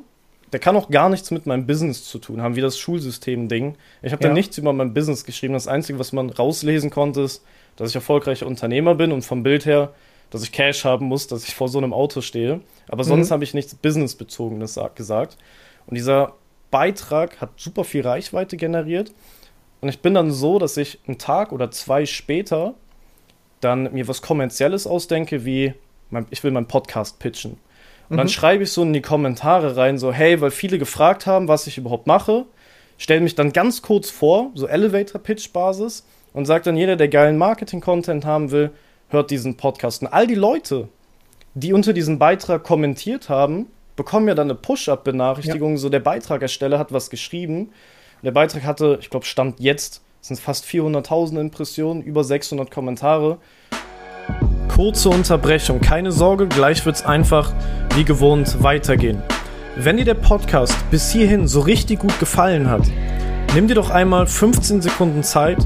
[0.54, 3.76] der kann auch gar nichts mit meinem Business zu tun haben, wie das Schulsystem-Ding.
[4.04, 4.30] Ich habe ja.
[4.30, 5.56] da nichts über mein Business geschrieben.
[5.56, 7.44] Das Einzige, was man rauslesen konnte, ist,
[7.76, 9.94] dass ich erfolgreicher Unternehmer bin und vom Bild her,
[10.30, 12.62] dass ich Cash haben muss, dass ich vor so einem Auto stehe.
[12.88, 13.34] Aber sonst mhm.
[13.34, 15.38] habe ich nichts Businessbezogenes gesagt.
[15.88, 16.34] Und dieser
[16.70, 19.12] Beitrag hat super viel Reichweite generiert.
[19.84, 22.74] Und ich bin dann so, dass ich einen Tag oder zwei später
[23.60, 25.74] dann mir was Kommerzielles ausdenke, wie
[26.30, 27.58] ich will meinen Podcast pitchen.
[28.08, 28.18] Und mhm.
[28.18, 31.68] dann schreibe ich so in die Kommentare rein, so, hey, weil viele gefragt haben, was
[31.68, 32.46] ich überhaupt mache,
[32.98, 38.24] stelle mich dann ganz kurz vor, so Elevator-Pitch-Basis, und sage dann, jeder, der geilen Marketing-Content
[38.24, 38.72] haben will,
[39.10, 40.02] hört diesen Podcast.
[40.02, 40.88] Und all die Leute,
[41.56, 43.68] die unter diesem Beitrag kommentiert haben,
[43.98, 45.78] bekommen ja dann eine Push-Up-Benachrichtigung, ja.
[45.78, 47.72] so der Beitragersteller hat was geschrieben.
[48.24, 53.38] Der Beitrag hatte, ich glaube, Stand jetzt, sind fast 400.000 Impressionen, über 600 Kommentare.
[54.74, 57.52] Kurze Unterbrechung, keine Sorge, gleich wird es einfach
[57.96, 59.22] wie gewohnt weitergehen.
[59.76, 62.84] Wenn dir der Podcast bis hierhin so richtig gut gefallen hat,
[63.56, 65.58] nimm dir doch einmal 15 Sekunden Zeit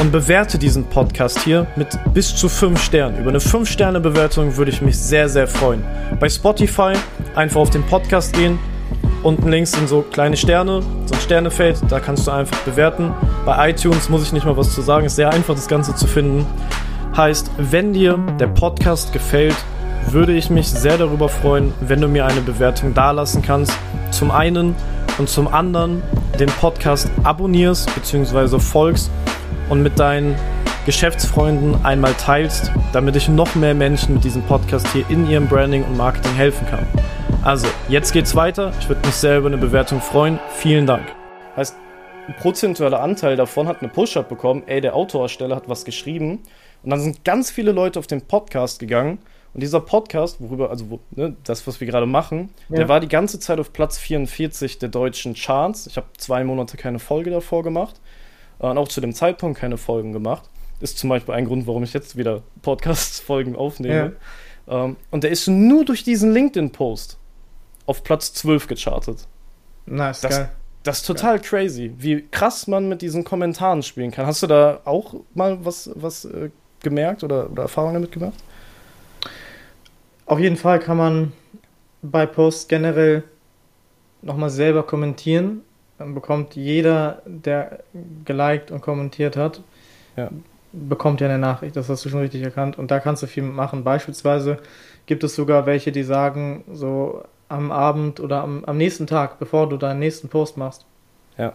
[0.00, 3.18] und bewerte diesen Podcast hier mit bis zu 5 Sternen.
[3.18, 5.84] Über eine 5-Sterne-Bewertung würde ich mich sehr, sehr freuen.
[6.18, 6.94] Bei Spotify
[7.34, 8.58] einfach auf den Podcast gehen.
[9.22, 13.12] Unten links sind so kleine Sterne, so ein Sternefeld, da kannst du einfach bewerten.
[13.46, 16.08] Bei iTunes muss ich nicht mal was zu sagen, ist sehr einfach, das Ganze zu
[16.08, 16.44] finden.
[17.16, 19.54] Heißt, wenn dir der Podcast gefällt,
[20.10, 23.72] würde ich mich sehr darüber freuen, wenn du mir eine Bewertung dalassen kannst.
[24.10, 24.74] Zum einen
[25.18, 26.02] und zum anderen
[26.40, 28.58] den Podcast abonnierst bzw.
[28.58, 29.08] folgst
[29.68, 30.34] und mit deinen
[30.84, 35.84] Geschäftsfreunden einmal teilst, damit ich noch mehr Menschen mit diesem Podcast hier in ihrem Branding
[35.84, 36.84] und Marketing helfen kann.
[37.44, 38.72] Also, jetzt geht's weiter.
[38.78, 40.38] Ich würde mich sehr über eine Bewertung freuen.
[40.50, 41.12] Vielen Dank.
[41.56, 41.74] Heißt,
[42.28, 44.62] ein prozentualer Anteil davon hat eine Push-Up bekommen.
[44.66, 46.38] Ey, der Autoersteller hat was geschrieben
[46.84, 49.18] und dann sind ganz viele Leute auf den Podcast gegangen.
[49.54, 52.76] Und dieser Podcast, worüber, also wo, ne, das, was wir gerade machen, ja.
[52.76, 55.88] der war die ganze Zeit auf Platz 44 der deutschen Charts.
[55.88, 58.00] Ich habe zwei Monate keine Folge davor gemacht.
[58.60, 60.48] Äh, und auch zu dem Zeitpunkt keine Folgen gemacht.
[60.78, 64.12] Ist zum Beispiel ein Grund, warum ich jetzt wieder Podcast-Folgen aufnehme.
[64.68, 64.84] Ja.
[64.84, 67.18] Ähm, und der ist nur durch diesen LinkedIn-Post
[67.86, 69.26] auf Platz 12 gechartet.
[69.86, 70.50] Nice, das, geil.
[70.82, 71.42] Das ist total ja.
[71.42, 74.26] crazy, wie krass man mit diesen Kommentaren spielen kann.
[74.26, 76.50] Hast du da auch mal was, was äh,
[76.82, 78.34] gemerkt oder, oder Erfahrungen damit gemacht?
[80.26, 81.32] Auf jeden Fall kann man
[82.02, 83.22] bei Posts generell
[84.22, 85.62] nochmal selber kommentieren.
[85.98, 87.80] Dann bekommt jeder, der
[88.24, 89.60] geliked und kommentiert hat,
[90.16, 90.30] ja.
[90.72, 91.76] bekommt ja eine Nachricht.
[91.76, 92.76] Das hast du schon richtig erkannt.
[92.76, 93.84] Und da kannst du viel machen.
[93.84, 94.58] Beispielsweise
[95.06, 99.68] gibt es sogar welche, die sagen, so am Abend oder am, am nächsten Tag, bevor
[99.68, 100.86] du deinen nächsten Post machst,
[101.38, 101.52] ja.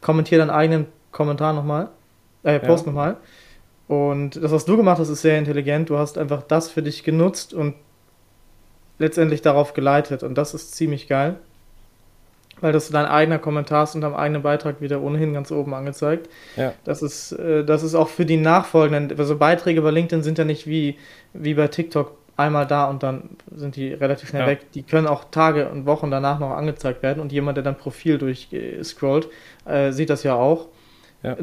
[0.00, 1.88] kommentier deinen eigenen Kommentar nochmal,
[2.42, 2.92] äh, Post ja.
[2.92, 3.16] nochmal
[3.90, 5.90] und das, was du gemacht hast, ist sehr intelligent.
[5.90, 7.74] Du hast einfach das für dich genutzt und
[9.00, 10.22] letztendlich darauf geleitet.
[10.22, 11.40] Und das ist ziemlich geil.
[12.60, 16.28] Weil das dein eigener Kommentar ist und am eigenen Beitrag wieder ohnehin ganz oben angezeigt.
[16.54, 16.72] Ja.
[16.84, 20.44] Das ist, äh, das ist auch für die nachfolgenden, also Beiträge bei LinkedIn sind ja
[20.44, 20.96] nicht wie,
[21.32, 24.48] wie bei TikTok einmal da und dann sind die relativ schnell ja.
[24.48, 24.72] weg.
[24.72, 28.18] Die können auch Tage und Wochen danach noch angezeigt werden und jemand, der dein Profil
[28.18, 29.28] durchscrollt,
[29.64, 30.68] äh, sieht das ja auch.
[31.22, 31.36] Ja.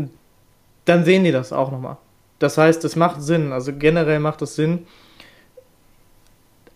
[0.86, 1.98] Dann sehen die das auch nochmal.
[2.40, 4.86] Das heißt, es macht Sinn, also generell macht es Sinn,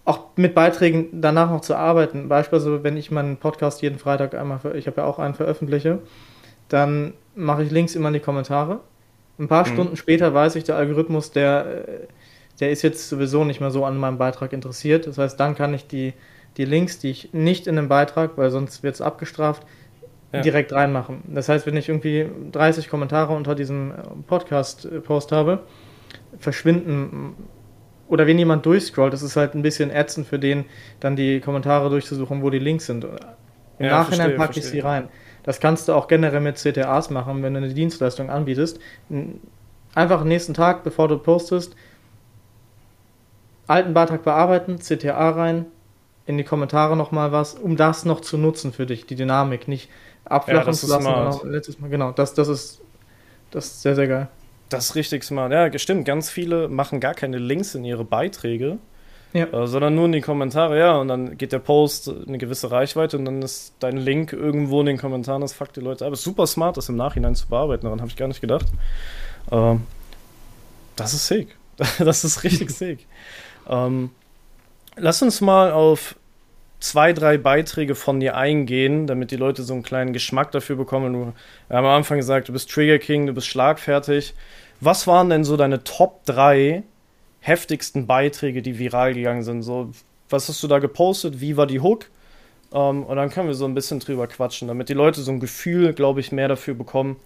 [0.06, 2.28] auch mit Beiträgen danach noch zu arbeiten.
[2.28, 6.00] Beispielsweise, wenn ich meinen Podcast jeden Freitag einmal, ich habe ja auch einen veröffentliche,
[6.70, 8.80] dann mache ich Links immer in die Kommentare.
[9.40, 9.74] Ein paar mhm.
[9.74, 11.84] Stunden später weiß ich, der Algorithmus, der,
[12.62, 15.08] der ist jetzt sowieso nicht mehr so an meinem Beitrag interessiert.
[15.08, 16.14] Das heißt, dann kann ich die,
[16.58, 19.66] die Links, die ich nicht in den Beitrag, weil sonst wird es abgestraft,
[20.32, 20.42] ja.
[20.42, 21.24] direkt reinmachen.
[21.34, 23.94] Das heißt, wenn ich irgendwie 30 Kommentare unter diesem
[24.28, 25.64] Podcast-Post habe,
[26.38, 27.36] verschwinden
[28.08, 30.66] oder wenn jemand durchscrollt, das ist halt ein bisschen ätzend für den,
[31.00, 33.06] dann die Kommentare durchzusuchen, wo die Links sind.
[33.80, 35.10] Im ja, Nachhinein packe ich sie rein.
[35.44, 38.80] Das kannst du auch generell mit CTAs machen, wenn du eine Dienstleistung anbietest.
[39.96, 41.76] Einfach nächsten Tag, bevor du postest,
[43.68, 45.66] alten Beitrag bearbeiten, CTA rein,
[46.26, 49.90] in die Kommentare nochmal was, um das noch zu nutzen für dich, die Dynamik, nicht
[50.26, 51.50] abflachen ja, zu lassen.
[51.50, 52.82] Letztes Mal, genau, das, das ist
[53.52, 54.28] das ist sehr, sehr geil.
[54.70, 55.52] Das ist richtig smart.
[55.52, 56.06] Ja, stimmt.
[56.06, 58.78] Ganz viele machen gar keine Links in ihre Beiträge,
[59.34, 59.46] ja.
[59.46, 60.80] äh, sondern nur in die Kommentare.
[60.80, 64.80] Ja, und dann geht der Post eine gewisse Reichweite und dann ist dein Link irgendwo
[64.80, 65.42] in den Kommentaren.
[65.42, 66.14] Das fuckt die Leute ab.
[66.14, 67.84] Ist super smart, das im Nachhinein zu bearbeiten.
[67.84, 68.68] Daran habe ich gar nicht gedacht.
[69.52, 69.76] Äh,
[70.96, 71.58] das ist sick.
[72.00, 73.08] das ist richtig sick.
[73.70, 74.10] Ähm,
[74.96, 76.16] lass uns mal auf
[76.80, 81.14] zwei, drei Beiträge von dir eingehen, damit die Leute so einen kleinen Geschmack dafür bekommen.
[81.14, 81.34] Du,
[81.68, 84.34] wir haben am Anfang gesagt, du bist Trigger King, du bist schlagfertig.
[84.80, 86.84] Was waren denn so deine Top 3
[87.40, 89.62] heftigsten Beiträge, die viral gegangen sind?
[89.62, 89.92] So,
[90.30, 91.40] was hast du da gepostet?
[91.40, 92.08] Wie war die Hook?
[92.74, 95.40] Ähm, und dann können wir so ein bisschen drüber quatschen, damit die Leute so ein
[95.40, 97.18] Gefühl, glaube ich, mehr dafür bekommen,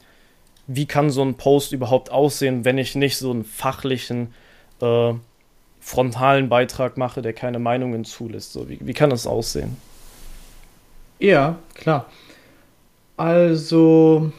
[0.67, 4.34] wie kann so ein Post überhaupt aussehen, wenn ich nicht so einen fachlichen,
[4.82, 5.13] äh,
[5.86, 8.54] frontalen Beitrag mache, der keine Meinungen zulässt.
[8.54, 9.78] So, wie, wie kann das aussehen?
[11.19, 12.08] Ja, klar.
[13.17, 14.32] Also,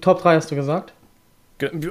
[0.00, 0.92] Top 3 hast du gesagt?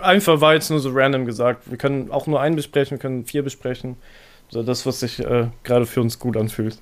[0.02, 1.70] Einfach war jetzt nur so random gesagt.
[1.70, 3.98] Wir können auch nur einen besprechen, wir können vier besprechen.
[4.48, 6.78] So das, was sich äh, gerade für uns gut anfühlt.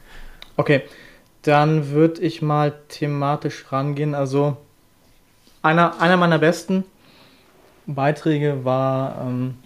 [0.56, 0.82] okay,
[1.42, 4.16] dann würde ich mal thematisch rangehen.
[4.16, 4.56] Also
[5.62, 6.82] einer, einer meiner besten
[7.86, 9.58] Beiträge war, ähm,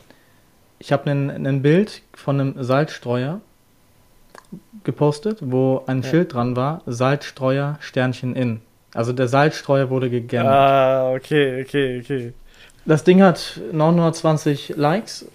[0.80, 3.40] ich habe ein Bild von einem Salzstreuer
[4.82, 6.08] gepostet, wo ein ja.
[6.08, 8.62] Schild dran war, Salzstreuer Sternchen in.
[8.94, 10.52] Also der Salzstreuer wurde gegammert.
[10.52, 12.32] Ah, okay, okay, okay.
[12.86, 15.26] Das Ding hat 920 Likes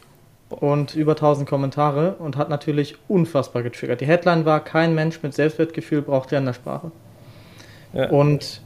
[0.49, 4.01] und über 1000 Kommentare und hat natürlich unfassbar getriggert.
[4.01, 6.91] Die Headline war: Kein Mensch mit Selbstwertgefühl braucht Gendersprache.
[7.93, 8.09] Ja.
[8.09, 8.61] Und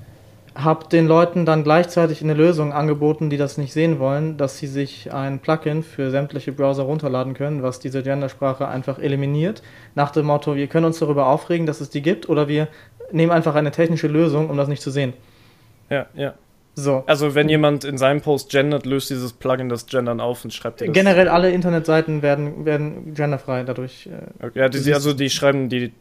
[0.55, 4.67] habe den Leuten dann gleichzeitig eine Lösung angeboten, die das nicht sehen wollen, dass sie
[4.67, 9.61] sich ein Plugin für sämtliche Browser runterladen können, was diese Gendersprache einfach eliminiert.
[9.95, 12.67] Nach dem Motto: Wir können uns darüber aufregen, dass es die gibt, oder wir
[13.11, 15.13] nehmen einfach eine technische Lösung, um das nicht zu sehen.
[15.89, 16.33] Ja, ja.
[16.75, 17.03] So.
[17.07, 20.81] Also wenn jemand in seinem Post gendert, löst dieses Plugin das Gendern auf und schreibt
[20.81, 20.91] das.
[20.91, 24.07] Generell alle Internetseiten werden, werden genderfrei dadurch.
[24.07, 25.91] Äh, okay, ja, die, also die schreiben die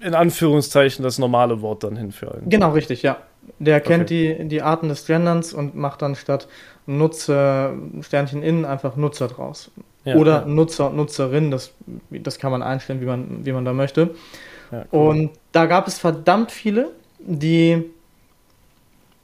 [0.00, 2.48] in Anführungszeichen das normale Wort dann hin für einen.
[2.48, 3.18] Genau, richtig, ja.
[3.58, 4.36] Der kennt okay.
[4.40, 6.48] die, die Arten des Genderns und macht dann statt
[6.86, 9.70] Nutzer Sternchen innen einfach Nutzer draus.
[10.04, 10.46] Ja, Oder ja.
[10.46, 11.72] Nutzer und Nutzerin, das,
[12.10, 14.14] das kann man einstellen, wie man, wie man da möchte.
[14.70, 15.08] Ja, cool.
[15.08, 17.84] Und da gab es verdammt viele, die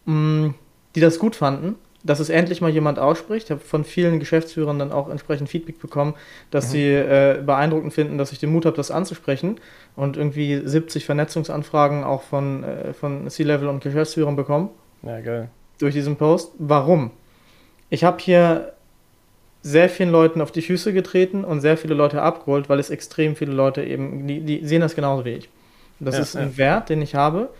[0.07, 0.55] mh, mm,
[0.95, 3.47] die das gut fanden, dass es endlich mal jemand ausspricht.
[3.47, 6.15] Ich habe von vielen Geschäftsführern dann auch entsprechend Feedback bekommen,
[6.51, 6.71] dass mhm.
[6.71, 9.61] sie äh, beeindruckend finden, dass ich den Mut habe, das anzusprechen.
[9.97, 14.71] Und irgendwie 70 Vernetzungsanfragen auch von, äh, von C-Level und Geschäftsführern bekommen.
[15.03, 15.49] Ja, geil.
[15.79, 16.53] Durch diesen Post.
[16.59, 17.11] Warum?
[17.91, 18.73] Ich habe hier
[19.63, 23.37] sehr vielen Leuten auf die Füße getreten und sehr viele Leute abgeholt, weil es extrem
[23.37, 25.51] viele Leute eben, die, die sehen das genauso wie ich.
[25.99, 26.57] Das ja, ist ein ja.
[26.57, 27.51] Wert, den ich habe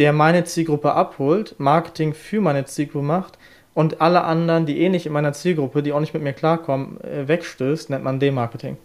[0.00, 3.38] der meine Zielgruppe abholt, Marketing für meine Zielgruppe macht
[3.74, 7.00] und alle anderen, die eh nicht in meiner Zielgruppe, die auch nicht mit mir klarkommen,
[7.02, 8.76] äh, wegstößt, nennt man Demarketing.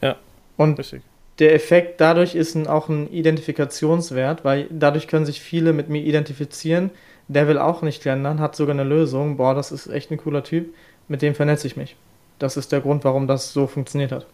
[0.00, 0.16] Ja.
[0.56, 1.02] Und richtig.
[1.38, 6.02] der Effekt dadurch ist ein, auch ein Identifikationswert, weil dadurch können sich viele mit mir
[6.02, 6.90] identifizieren.
[7.28, 9.36] Der will auch nicht gendern, hat sogar eine Lösung.
[9.36, 10.74] Boah, das ist echt ein cooler Typ.
[11.08, 11.96] Mit dem vernetze ich mich.
[12.38, 14.26] Das ist der Grund, warum das so funktioniert hat.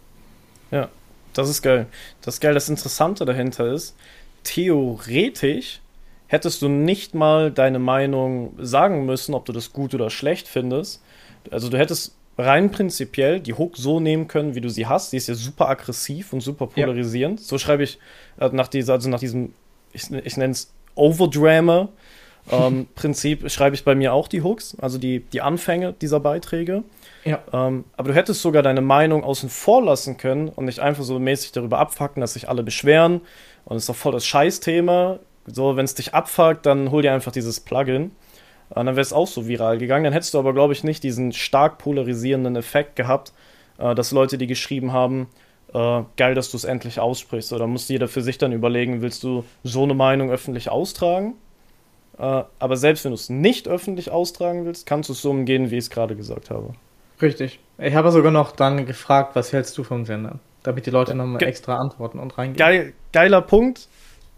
[0.70, 0.88] Ja,
[1.32, 1.86] das ist geil.
[2.22, 2.54] Das ist geil.
[2.54, 3.96] Das Interessante dahinter ist,
[4.42, 5.80] theoretisch
[6.26, 11.02] hättest du nicht mal deine Meinung sagen müssen, ob du das gut oder schlecht findest.
[11.50, 15.10] Also du hättest rein prinzipiell die Hook so nehmen können, wie du sie hast.
[15.10, 17.40] Sie ist ja super aggressiv und super polarisierend.
[17.40, 17.46] Ja.
[17.46, 17.98] So schreibe ich
[18.40, 19.52] äh, nach dieser, also nach diesem,
[19.92, 21.88] ich, ich nenne es Overdrama.
[22.50, 26.84] Ähm, Prinzip schreibe ich bei mir auch die Hooks, also die, die Anfänge dieser Beiträge.
[27.24, 27.38] Ja.
[27.54, 31.18] Ähm, aber du hättest sogar deine Meinung außen vor lassen können und nicht einfach so
[31.18, 33.22] mäßig darüber abfacken, dass sich alle beschweren
[33.64, 35.20] und es ist doch voll das Scheißthema.
[35.46, 38.12] So, wenn es dich abfuckt, dann hol dir einfach dieses Plugin.
[38.70, 40.04] Und dann wäre es auch so viral gegangen.
[40.04, 43.32] Dann hättest du aber, glaube ich, nicht diesen stark polarisierenden Effekt gehabt,
[43.78, 45.28] äh, dass Leute, die geschrieben haben,
[45.72, 47.52] äh, geil, dass du es endlich aussprichst.
[47.52, 51.34] Oder muss jeder für sich dann überlegen, willst du so eine Meinung öffentlich austragen?
[52.18, 55.70] Äh, aber selbst wenn du es nicht öffentlich austragen willst, kannst du es so umgehen,
[55.70, 56.74] wie ich es gerade gesagt habe.
[57.20, 57.58] Richtig.
[57.78, 60.40] Ich habe sogar noch dann gefragt, was hältst du vom Gendern?
[60.62, 62.56] Damit die Leute nochmal extra antworten und reingehen.
[62.56, 63.88] Geil, geiler Punkt,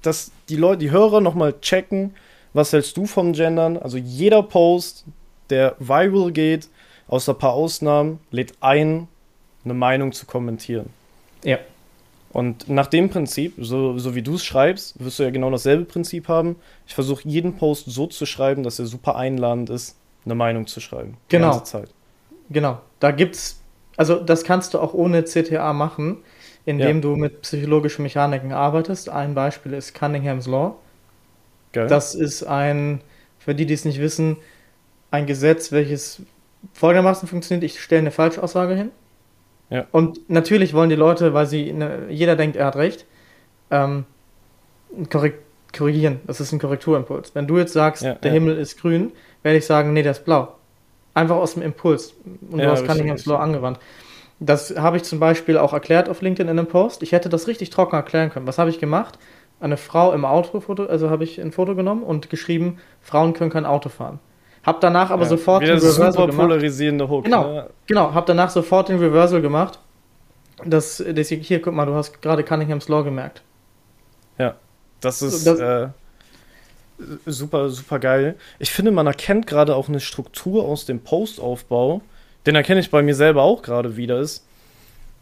[0.06, 2.14] dass die Leute, die Hörer nochmal checken,
[2.52, 3.76] was hältst du vom Gendern?
[3.76, 5.04] Also jeder Post,
[5.50, 6.68] der viral geht,
[7.08, 9.08] außer ein paar Ausnahmen, lädt ein,
[9.64, 10.88] eine Meinung zu kommentieren.
[11.44, 11.58] Ja.
[12.32, 15.84] Und nach dem Prinzip, so, so wie du es schreibst, wirst du ja genau dasselbe
[15.84, 16.56] Prinzip haben.
[16.86, 20.80] Ich versuche jeden Post so zu schreiben, dass er super einladend ist, eine Meinung zu
[20.80, 21.16] schreiben.
[21.30, 21.50] die Genau.
[21.52, 21.88] ganze Zeit.
[22.50, 22.80] Genau.
[23.00, 23.60] Da gibt's,
[23.96, 26.18] also das kannst du auch ohne CTA machen,
[26.66, 27.02] indem Ja.
[27.02, 29.08] du mit psychologischen Mechaniken arbeitest.
[29.08, 30.76] Ein Beispiel ist Cunningham's Law.
[31.72, 31.86] Geil.
[31.86, 33.00] Das ist ein,
[33.38, 34.36] für die, die es nicht wissen,
[35.10, 36.20] ein Gesetz, welches
[36.74, 37.64] folgendermaßen funktioniert.
[37.64, 38.90] Ich stelle eine Falschaussage hin.
[39.70, 39.86] Ja.
[39.92, 43.06] Und natürlich wollen die Leute, weil sie, ne, jeder denkt, er hat recht,
[43.70, 44.04] ähm,
[45.72, 46.20] korrigieren.
[46.26, 47.34] Das ist ein Korrekturimpuls.
[47.34, 48.32] Wenn du jetzt sagst, Ja, der.
[48.32, 50.54] Himmel ist grün, werde ich sagen, nee, der ist blau.
[51.14, 52.14] Einfach aus dem Impuls.
[52.50, 53.26] Und du hast Cunningham's.
[53.26, 53.78] Law angewandt.
[54.38, 57.02] Das habe ich zum Beispiel auch erklärt auf LinkedIn in einem Post.
[57.02, 58.46] Ich hätte das richtig trocken erklären können.
[58.46, 59.18] Was habe ich gemacht?
[59.60, 63.64] Eine Frau im Autofoto, also habe ich ein Foto genommen und geschrieben, Frauen können kein
[63.64, 64.18] Auto fahren.
[64.62, 65.28] Hab danach aber Ja.
[65.30, 66.48] sofort den Reversal super gemacht.
[66.48, 67.24] polarisierende Hook.
[67.24, 67.44] Genau.
[67.52, 67.70] Ne?
[67.86, 69.78] Genau, hab danach sofort den Reversal gemacht.
[70.64, 73.42] Das, das hier, guck mal, du hast gerade Cunningham's Law gemerkt.
[75.02, 75.88] Das ist Das- äh,
[77.26, 78.36] super, super geil.
[78.58, 82.00] Ich finde, man erkennt gerade auch eine Struktur aus dem Postaufbau,
[82.46, 84.46] den erkenne ich bei mir selber auch gerade wieder, ist,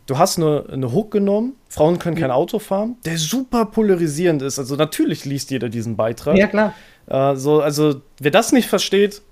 [0.07, 4.59] du hast eine, eine Hook genommen, Frauen können kein Auto fahren, der super polarisierend ist.
[4.59, 6.37] Also natürlich liest jeder diesen Beitrag.
[6.37, 6.75] Ja, klar.
[7.07, 9.23] Äh, so, also, wer das nicht versteht,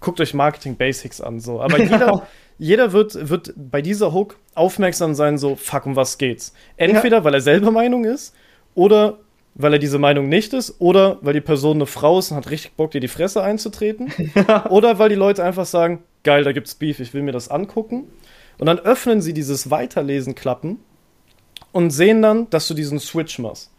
[0.00, 1.40] guckt euch Marketing Basics an.
[1.40, 1.60] So.
[1.60, 2.26] Aber jeder,
[2.58, 6.52] jeder wird, wird bei dieser Hook aufmerksam sein, so, fuck, um was geht's?
[6.76, 8.34] Entweder, weil er selber Meinung ist,
[8.74, 9.18] oder
[9.54, 12.50] weil er diese Meinung nicht ist, oder weil die Person eine Frau ist und hat
[12.50, 14.12] richtig Bock, dir die Fresse einzutreten,
[14.70, 18.04] oder weil die Leute einfach sagen, geil, da gibt's Beef, ich will mir das angucken.
[18.58, 20.78] Und dann öffnen sie dieses Weiterlesen-Klappen
[21.72, 23.70] und sehen dann, dass du diesen Switch machst.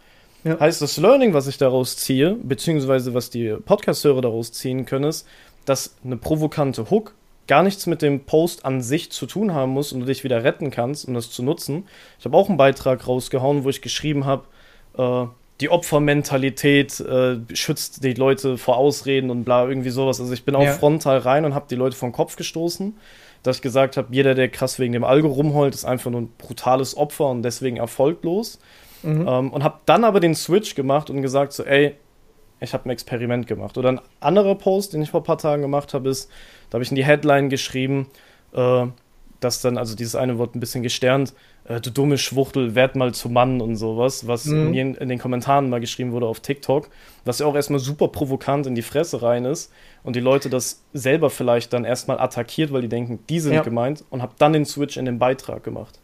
[0.44, 0.60] Ja.
[0.60, 5.26] Heißt, das Learning, was ich daraus ziehe, beziehungsweise was die Podcast-Hörer daraus ziehen können, ist,
[5.66, 7.14] dass eine provokante Hook
[7.48, 10.44] gar nichts mit dem Post an sich zu tun haben muss und du dich wieder
[10.44, 11.86] retten kannst, um das zu nutzen.
[12.20, 14.46] Ich habe auch einen Beitrag rausgehauen, wo ich geschrieben habe,
[14.98, 15.28] äh,
[15.64, 20.20] die Opfermentalität äh, schützt die Leute vor Ausreden und bla, irgendwie sowas.
[20.20, 20.74] Also ich bin auch Ja.
[20.74, 22.98] frontal rein und habe die Leute vom Kopf gestoßen,
[23.44, 26.34] dass ich gesagt habe, jeder, der krass wegen dem Algo rumheult, ist einfach nur ein
[26.38, 28.60] brutales Opfer und deswegen erfolglos.
[29.04, 29.26] Mhm.
[29.26, 31.96] Ähm, und habe dann aber den Switch gemacht und gesagt so, ey,
[32.60, 33.78] ich habe ein Experiment gemacht.
[33.78, 36.30] Oder ein anderer Post, den ich vor ein paar Tagen gemacht habe, ist,
[36.70, 38.08] da habe ich in die Headline geschrieben,
[38.54, 38.86] äh,
[39.40, 41.34] dass dann, also dieses eine Wort ein bisschen gesternt,
[41.66, 44.72] äh, du dumme Schwuchtel, werd mal zu Mann und sowas, was Mhm.
[44.72, 46.90] mir in, in den Kommentaren mal geschrieben wurde auf TikTok,
[47.26, 49.72] was ja auch erstmal super provokant in die Fresse rein ist
[50.04, 53.62] und die Leute das selber vielleicht dann erstmal attackiert, weil die denken, die sind Ja.
[53.62, 56.00] gemeint und habe dann den Switch in den Beitrag gemacht.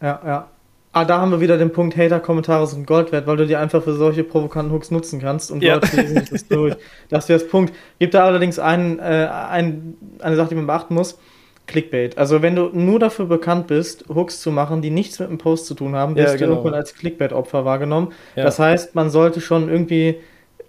[0.00, 0.48] Ja, ja.
[0.92, 3.82] Ah, da haben wir wieder den Punkt, Hater-Kommentare sind Gold wert, weil du die einfach
[3.82, 5.74] für solche provokanten Hooks nutzen kannst und Ja.
[5.74, 6.74] Leute lesen sich das durch.
[7.10, 7.74] Das wäre das Punkt.
[7.98, 11.18] Gibt da allerdings einen, äh, ein, eine Sache, die man beachten muss.
[11.66, 12.16] Clickbait.
[12.16, 15.66] Also wenn du nur dafür bekannt bist, Hooks zu machen, die nichts mit dem Post
[15.66, 16.52] zu tun haben, Ja, bist du genau.
[16.52, 18.12] irgendwann als Clickbait-Opfer wahrgenommen.
[18.36, 18.44] Ja.
[18.44, 20.16] Das heißt, man sollte schon irgendwie,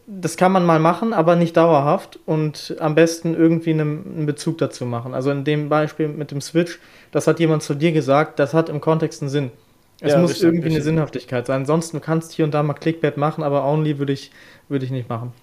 [0.07, 4.85] das kann man mal machen, aber nicht dauerhaft und am besten irgendwie einen, Bezug dazu
[4.85, 5.13] machen.
[5.13, 6.79] Also in dem Beispiel mit dem Switch,
[7.11, 9.51] das hat jemand zu dir gesagt, das hat im Kontext einen Sinn.
[9.99, 10.83] Es Ja, muss richtig, irgendwie eine richtig.
[10.83, 11.61] Sinnhaftigkeit sein.
[11.61, 14.31] Ansonsten kannst du hier und da mal Clickbait machen, aber only würde ich,
[14.69, 15.33] würde ich nicht machen.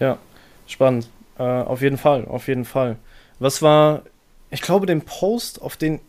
[0.00, 0.18] Ja,
[0.66, 1.08] spannend.
[1.38, 2.96] Äh, auf jeden Fall, auf jeden Fall.
[3.38, 4.02] Was war,
[4.54, 6.00] ich glaube, den Post, auf den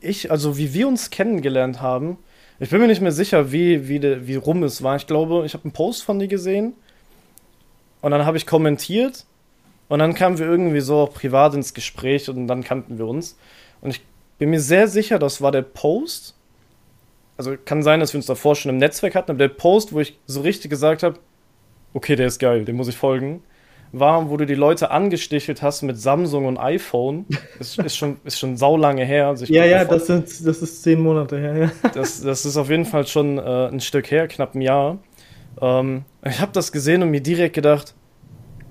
[0.00, 2.16] ich, also wie wir uns kennengelernt haben,
[2.58, 4.96] ich bin mir nicht mehr sicher, wie, wie, de, wie rum es war.
[4.96, 6.72] Ich glaube, ich habe einen Post von dir gesehen
[8.00, 9.26] und dann habe ich kommentiert
[9.88, 13.36] und dann kamen wir irgendwie so privat ins Gespräch und dann kannten wir uns.
[13.82, 14.02] Und ich
[14.38, 16.34] bin mir sehr sicher, das war der Post.
[17.36, 20.00] Also kann sein, dass wir uns davor schon im Netzwerk hatten, aber der Post, wo
[20.00, 21.18] ich so richtig gesagt habe,
[21.92, 23.42] okay, der ist geil, dem muss ich folgen,
[23.92, 27.26] war, wo du die Leute angestichelt hast mit Samsung und iPhone.
[27.58, 29.28] Ist, ist, schon, ist schon saulange her.
[29.28, 31.56] Also Ja, ja, das, sind, das ist zehn Monate her.
[31.56, 31.88] Ja.
[31.94, 34.98] das, das ist auf jeden Fall schon äh, ein Stück her, knapp ein Jahr.
[35.60, 37.94] Ähm, ich habe das gesehen und mir direkt gedacht,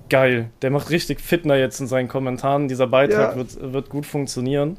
[0.08, 2.68] geil, der macht richtig Fitner jetzt in seinen Kommentaren.
[2.68, 3.36] Dieser Beitrag Ja.
[3.36, 4.76] wird, wird gut funktionieren.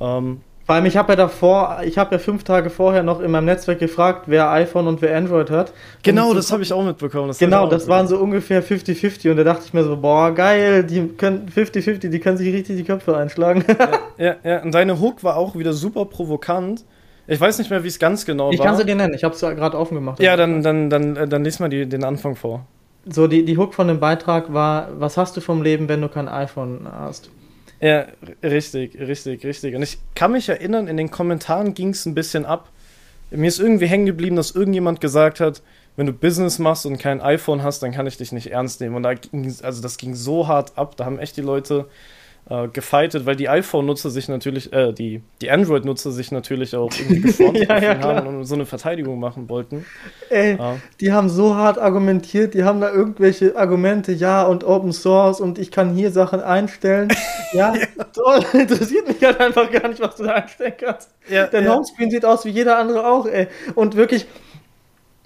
[0.00, 3.30] Ähm, Vor allem, ich habe ja davor, ich habe ja fünf Tage vorher noch in
[3.30, 5.72] meinem Netzwerk gefragt, wer iPhone und wer Android hat.
[6.02, 7.28] genau, Und das habe ich auch mitbekommen.
[7.28, 9.96] Das Genau, ich auch das waren so ungefähr 50-50 und da dachte ich mir so,
[9.96, 13.64] boah, geil, die können 50-50, die können sich richtig die Köpfe einschlagen.
[14.18, 16.84] Ja, ja, und deine Hook war auch wieder super provokant.
[17.26, 18.66] Ich weiß nicht mehr, wie es ganz genau ich war.
[18.66, 20.20] kann sie dir nennen, ich habe es gerade offen gemacht.
[20.20, 22.66] ja, dann, dann, dann, äh, dann lies mal die, den Anfang vor.
[23.06, 26.08] So, die, die Hook von dem Beitrag war, was hast du vom Leben, wenn du
[26.08, 27.30] kein iPhone hast?
[27.82, 28.06] Ja,
[28.44, 29.74] richtig, richtig, richtig.
[29.74, 32.68] Und ich kann mich erinnern, in den Kommentaren ging es ein bisschen ab.
[33.32, 35.62] Mir ist irgendwie hängen geblieben, dass irgendjemand gesagt hat,
[35.96, 38.94] wenn du Business machst und kein iPhone hast, dann kann ich dich nicht ernst nehmen.
[38.94, 41.86] Und da ging, also das ging so hart ab, da haben echt die Leute
[42.50, 47.20] äh, gefightet, weil die iPhone-Nutzer sich natürlich, äh, die, die Android-Nutzer sich natürlich auch irgendwie
[47.20, 49.86] gefrontet Ja, ja, haben und so eine Verteidigung machen wollten.
[50.28, 50.76] Ey, Ja.
[51.00, 55.58] die haben so hart argumentiert, die haben da irgendwelche Argumente, ja, und Open Source und
[55.58, 57.08] ich kann hier Sachen einstellen.
[57.54, 57.74] Ja,
[58.14, 61.10] toll, interessiert mich halt einfach gar nicht, was du da einstellen kannst.
[61.28, 61.68] Ja, Dein.
[61.70, 63.46] Homescreen sieht aus wie jeder andere auch, ey.
[63.74, 64.24] Und wirklich,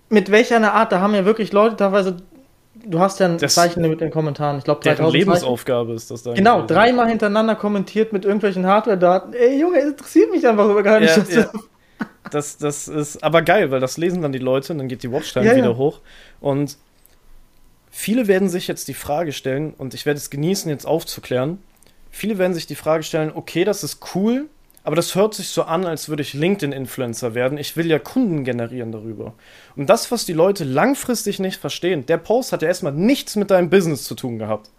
[0.09, 2.17] mit welcher einer Art, da haben ja wirklich Leute teilweise,
[2.89, 5.30] du hast ja ein Das- Zeichen mit den Kommentaren, ich glaube Deren 3000 Zeichen.
[5.30, 6.32] Lebensaufgabe ist das da.
[6.34, 6.74] Genau, gewesen.
[6.74, 9.32] dreimal hintereinander kommentiert mit irgendwelchen Hardware-Daten.
[9.34, 11.16] Ey, Junge, interessiert mich einfach über gar nicht.
[11.16, 11.51] Ja, ja.
[12.30, 15.12] Das, das ist aber geil, weil das lesen dann die Leute und dann geht die
[15.12, 15.57] Watchtime ja.
[15.57, 16.01] wieder hoch.
[16.41, 16.76] Und
[17.91, 21.59] viele werden sich jetzt die Frage stellen, und ich werde es genießen, jetzt aufzuklären.
[22.11, 24.47] Viele werden sich die Frage stellen, okay, das ist cool,
[24.87, 27.59] aber das hört sich so an, als würde ich LinkedIn-Influencer werden.
[27.59, 29.34] Ich will ja Kunden generieren darüber.
[29.74, 33.51] Und das, was die Leute langfristig nicht verstehen, der Post hat ja erstmal nichts mit
[33.51, 34.70] deinem Business zu tun gehabt.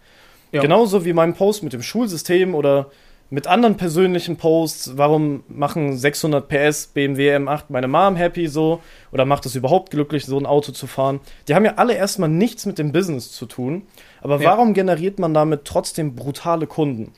[0.50, 0.62] Ja.
[0.62, 2.90] Genauso wie mein Post mit dem Schulsystem oder
[3.30, 4.96] mit anderen persönlichen Posts.
[4.96, 8.80] Warum machen 600 PS BMW M8 meine Mom happy so?
[9.12, 11.20] Oder macht es überhaupt glücklich, so ein Auto zu fahren?
[11.46, 13.82] Die haben ja alle erstmal nichts mit dem Business zu tun.
[14.22, 14.52] Aber Ja.
[14.52, 17.12] warum generiert man damit trotzdem brutale Kunden?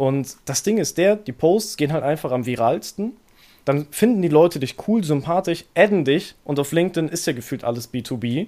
[0.00, 3.18] Und das Ding ist der, die Posts gehen halt einfach am viralsten.
[3.66, 7.64] Dann finden die Leute dich cool, sympathisch, adden dich und auf LinkedIn ist ja gefühlt
[7.64, 8.24] alles B2B.
[8.24, 8.46] Äh,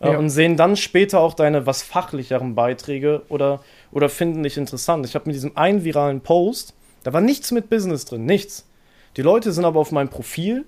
[0.00, 0.16] Ja.
[0.16, 5.04] Und sehen dann später auch deine was fachlicheren Beiträge oder, oder finden dich interessant.
[5.04, 6.72] Ich habe mit diesem einen viralen Post,
[7.02, 8.68] da war nichts mit Business drin, nichts.
[9.16, 10.66] Die Leute sind aber auf meinem Profil,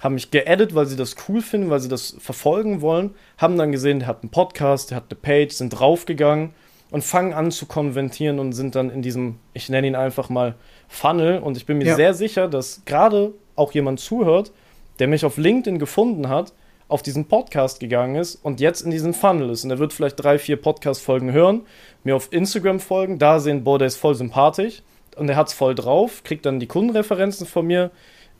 [0.00, 3.70] haben mich geaddet, weil sie das cool finden, weil sie das verfolgen wollen, haben dann
[3.70, 6.54] gesehen, der hat einen Podcast, der hat eine Page, sind draufgegangen
[6.94, 10.54] und fangen an zu konventieren und sind dann in diesem, ich nenne ihn einfach mal
[10.86, 11.40] Funnel.
[11.40, 11.96] Und ich bin mir Ja.
[11.96, 14.52] sehr sicher, dass gerade auch jemand zuhört,
[15.00, 16.52] der mich auf LinkedIn gefunden hat,
[16.86, 19.64] auf diesen Podcast gegangen ist und jetzt in diesem Funnel ist.
[19.64, 21.62] Und er wird vielleicht drei, vier Podcast-Folgen hören,
[22.04, 24.82] mir auf Instagram folgen, da sehen, boah, der ist voll sympathisch
[25.16, 27.90] und er hat's voll drauf, kriegt dann die Kundenreferenzen von mir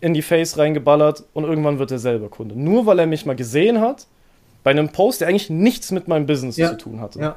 [0.01, 2.57] in die Face reingeballert und irgendwann wird er selber Kunde.
[2.57, 4.07] Nur weil er mich mal gesehen hat,
[4.63, 6.71] bei einem Post, der eigentlich nichts mit meinem Business Ja.
[6.71, 7.19] zu tun hatte.
[7.19, 7.37] Ja.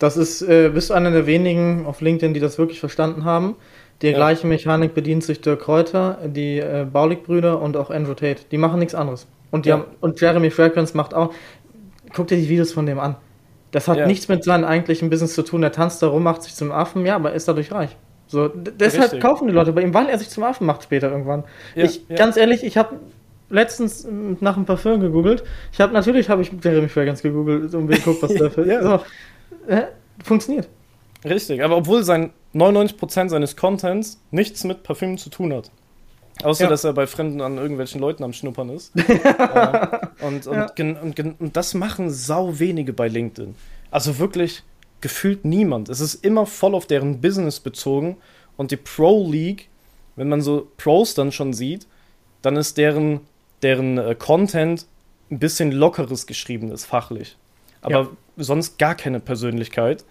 [0.00, 3.54] Das ist, äh, bist du einer der wenigen auf LinkedIn, die das wirklich verstanden haben.
[4.02, 4.16] Die Ja.
[4.16, 8.42] gleiche Mechanik bedient sich Dirk Kräuter, die äh, Baulig-Brüder und auch Andrew Tate.
[8.50, 9.26] Die machen nichts anderes.
[9.50, 9.76] Und, die Ja.
[9.76, 11.32] haben, und Jeremy Fragrance macht auch.
[12.14, 13.16] Guck dir die Videos von dem an.
[13.72, 14.06] Das hat Ja.
[14.06, 15.60] nichts mit seinem eigentlichen Business zu tun.
[15.60, 17.94] Der tanzt da rum, macht sich zum Affen, ja, aber ist dadurch reich.
[18.26, 19.20] So, deshalb Richtig.
[19.20, 21.44] kaufen die Leute bei ihm, weil er sich zum Affen macht später irgendwann.
[21.74, 22.16] Ja, ich, ja.
[22.16, 22.96] ganz ehrlich, ich habe
[23.50, 25.44] letztens ähm, nach einem Parfüm gegoogelt.
[25.72, 28.66] Ich habe natürlich habe ich Jeremy Fragrance gegoogelt und geguckt, was der für.
[28.66, 28.82] Ja.
[28.82, 29.00] So,
[29.70, 29.86] äh,
[30.24, 30.68] funktioniert.
[31.24, 35.70] Richtig, aber obwohl sein 99% seines Contents nichts mit Parfüm zu tun hat.
[36.42, 36.70] Außer, Ja.
[36.70, 38.92] dass er bei Fremden an irgendwelchen Leuten am Schnuppern ist.
[38.96, 41.00] äh, und, und, Ja.
[41.02, 43.54] und, und das machen sau wenige bei LinkedIn.
[43.90, 44.62] Also wirklich
[45.02, 45.88] gefühlt niemand.
[45.90, 48.16] Es ist immer voll auf deren Business bezogen.
[48.56, 49.68] Und die Pro League,
[50.16, 51.86] wenn man so Pros dann schon sieht,
[52.42, 53.20] dann ist deren,
[53.62, 54.86] deren äh, Content
[55.30, 57.36] ein bisschen lockeres geschriebenes, fachlich.
[57.82, 58.08] Aber Ja.
[58.44, 60.04] Sonst gar keine Persönlichkeit,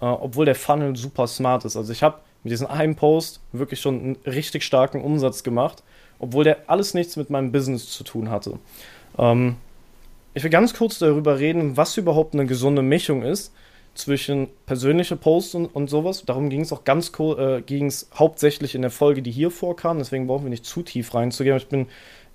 [0.00, 1.76] äh, obwohl der Funnel super smart ist.
[1.76, 5.82] Also ich habe mit diesem einen Post wirklich schon einen richtig starken Umsatz gemacht,
[6.18, 8.58] obwohl der alles nichts mit meinem Business zu tun hatte.
[9.18, 9.56] Ähm,
[10.34, 13.52] ich will ganz kurz darüber reden, was überhaupt eine gesunde Mischung ist
[13.94, 16.24] zwischen persönliche Posts und, und sowas.
[16.26, 19.98] Darum ging es auch ganz äh, ging es hauptsächlich in der Folge, die hier vorkam.
[19.98, 21.56] Deswegen brauchen wir nicht zu tief reinzugehen.
[21.56, 21.86] Ich bin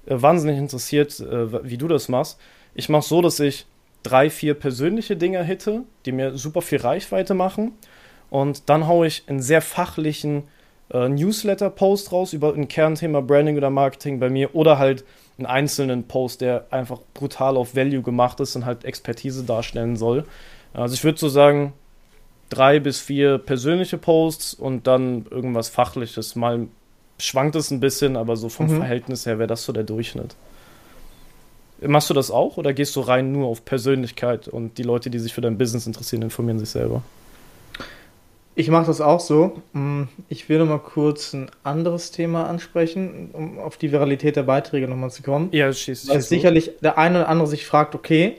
[0.06, 2.39] äh, wahnsinnig interessiert, äh, wie du das machst.
[2.74, 3.66] Ich mache so, dass ich
[4.04, 7.74] drei, vier persönliche Dinge hitte, die mir super viel Reichweite machen.
[8.30, 10.43] Und dann haue ich einen sehr fachlichen
[10.91, 15.04] äh, Newsletter-Post raus über ein Kernthema Branding oder Marketing bei mir oder halt
[15.38, 20.26] einen einzelnen Post, der einfach brutal auf Value gemacht ist und halt Expertise darstellen soll.
[20.74, 21.74] Also ich würde so sagen,
[22.50, 26.36] drei bis vier persönliche Posts und dann irgendwas Fachliches.
[26.36, 26.68] Mal
[27.18, 28.78] schwankt es ein bisschen, aber so vom Mhm.
[28.78, 30.36] Verhältnis her wäre das so der Durchschnitt.
[31.82, 35.19] Machst du das auch oder gehst du rein nur auf Persönlichkeit und die Leute, die
[35.19, 37.03] sich für dein Business interessieren, informieren sich selber?
[38.55, 39.61] Ich mache das auch so.
[39.71, 44.43] Mm, Ich will noch mal kurz ein anderes Thema ansprechen, um auf die Viralität der
[44.43, 45.47] Beiträge nochmal zu kommen.
[45.53, 48.36] Ja, schießt Weil sicherlich der eine oder andere sich fragt, okay,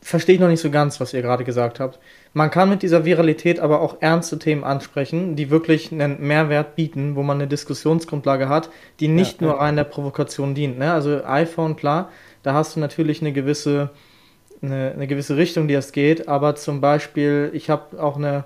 [0.00, 1.98] verstehe ich noch nicht so ganz, was ihr gerade gesagt habt.
[2.32, 7.16] Man kann mit dieser Viralität aber auch ernste Themen ansprechen, die wirklich einen Mehrwert bieten,
[7.16, 10.78] wo man eine Diskussionsgrundlage hat, die nicht Ja, nur rein der Provokation dient.
[10.78, 10.92] Ne?
[10.92, 12.10] Also iPhone, klar,
[12.46, 13.90] da hast du natürlich eine gewisse,
[14.62, 18.44] eine, eine gewisse Richtung, die es geht, aber zum Beispiel, ich habe auch eine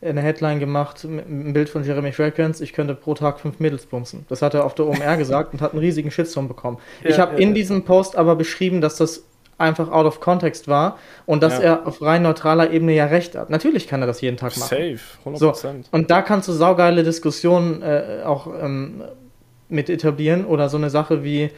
[0.00, 3.86] eine Headline gemacht mit einem Bild von Jeremy Fragrance, ich könnte pro Tag fünf Mädels
[3.86, 4.26] bumsen.
[4.28, 6.78] Das hat er auf der OMR gesagt und hat einen riesigen Shitstorm bekommen.
[7.04, 7.54] Ja, ich habe ja, in ja.
[7.54, 9.22] diesem Post aber beschrieben, dass das
[9.58, 13.48] einfach out of context war und dass er auf rein neutraler Ebene ja recht hat.
[13.48, 14.98] Natürlich kann er das jeden Tag machen.
[14.98, 15.36] Safe, 100%.
[15.38, 15.54] So,
[15.92, 19.04] und da kannst du saugeile Diskussionen äh, auch ähm,
[19.68, 21.50] mit etablieren oder so eine Sache wie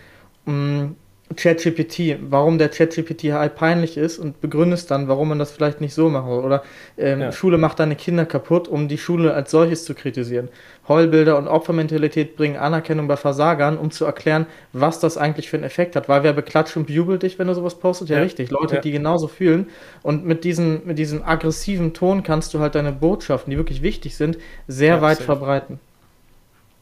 [0.45, 0.97] mh, mm,
[1.35, 5.95] ChatGPT, warum der ChatGPT halt peinlich ist und begründest dann, warum man das vielleicht nicht
[5.95, 6.29] so macht.
[6.29, 6.63] Oder
[6.99, 7.33] ähm, ja.
[7.33, 10.49] Schule macht deine Kinder kaputt, um die Schule als solches zu kritisieren.
[10.87, 15.65] Heulbilder und Opfermentalität bringen Anerkennung bei Versagern, um zu erklären, was das eigentlich für einen
[15.65, 16.09] Effekt hat.
[16.11, 18.11] Weil wer beklatscht und bejubelt dich, wenn du sowas postet?
[18.11, 18.23] Ja, ja.
[18.23, 18.51] richtig.
[18.51, 18.81] Leute, ja.
[18.83, 19.69] die genauso fühlen.
[20.03, 24.17] Und mit, diesen, mit diesem aggressiven Ton kannst du halt deine Botschaften, die wirklich wichtig
[24.17, 24.37] sind,
[24.69, 25.25] sehr weit safe.
[25.25, 25.81] verbreiten.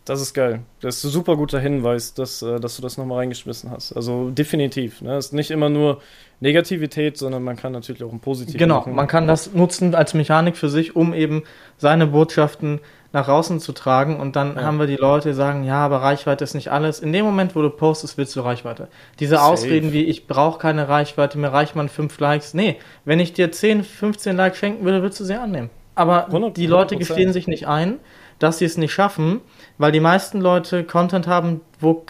[0.05, 0.61] Das ist geil.
[0.81, 3.93] Das ist ein super guter Hinweis, dass, äh, dass du das nochmal reingeschmissen hast.
[3.93, 5.01] Also definitiv.
[5.01, 5.15] Ne?
[5.15, 6.01] Es ist nicht immer nur
[6.41, 8.59] Negativität, sondern man kann natürlich auch ein positives.
[8.59, 8.97] Genau, machen.
[8.97, 11.45] man kann das nutzen als Mechanik für sich, um eben
[11.77, 12.81] seine Botschaften
[13.13, 14.19] nach außen zu tragen.
[14.19, 14.63] Und dann ja.
[14.63, 16.99] haben wir die Leute, die sagen, ja, aber Reichweite ist nicht alles.
[16.99, 18.89] In dem Moment, wo du postest, willst du Reichweite.
[19.21, 19.53] Diese Safe.
[19.53, 22.55] Ausreden wie, ich brauche keine Reichweite, mir reicht man fünf Likes.
[22.55, 25.71] Nee, wenn ich dir 10, 15 Likes schenken würde, würdest du sie annehmen.
[25.95, 26.55] Aber 100%.
[26.55, 27.99] die Leute gestehen sich nicht ein,
[28.39, 29.41] dass sie es nicht schaffen,
[29.79, 32.05] weil die meisten Leute Content haben, wo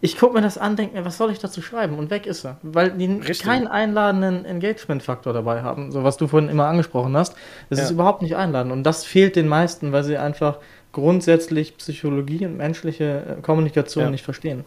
[0.00, 2.44] ich gucke mir das an, denke mir, was soll ich dazu schreiben und weg ist
[2.44, 3.42] er, weil die Richtig.
[3.42, 7.36] keinen einladenden Engagement-Faktor dabei haben, so was du vorhin immer angesprochen hast.
[7.70, 7.84] Es ja.
[7.84, 10.58] ist überhaupt nicht einladend und das fehlt den meisten, weil sie einfach
[10.92, 14.10] grundsätzlich Psychologie und menschliche äh, Kommunikation ja.
[14.10, 14.64] nicht verstehen.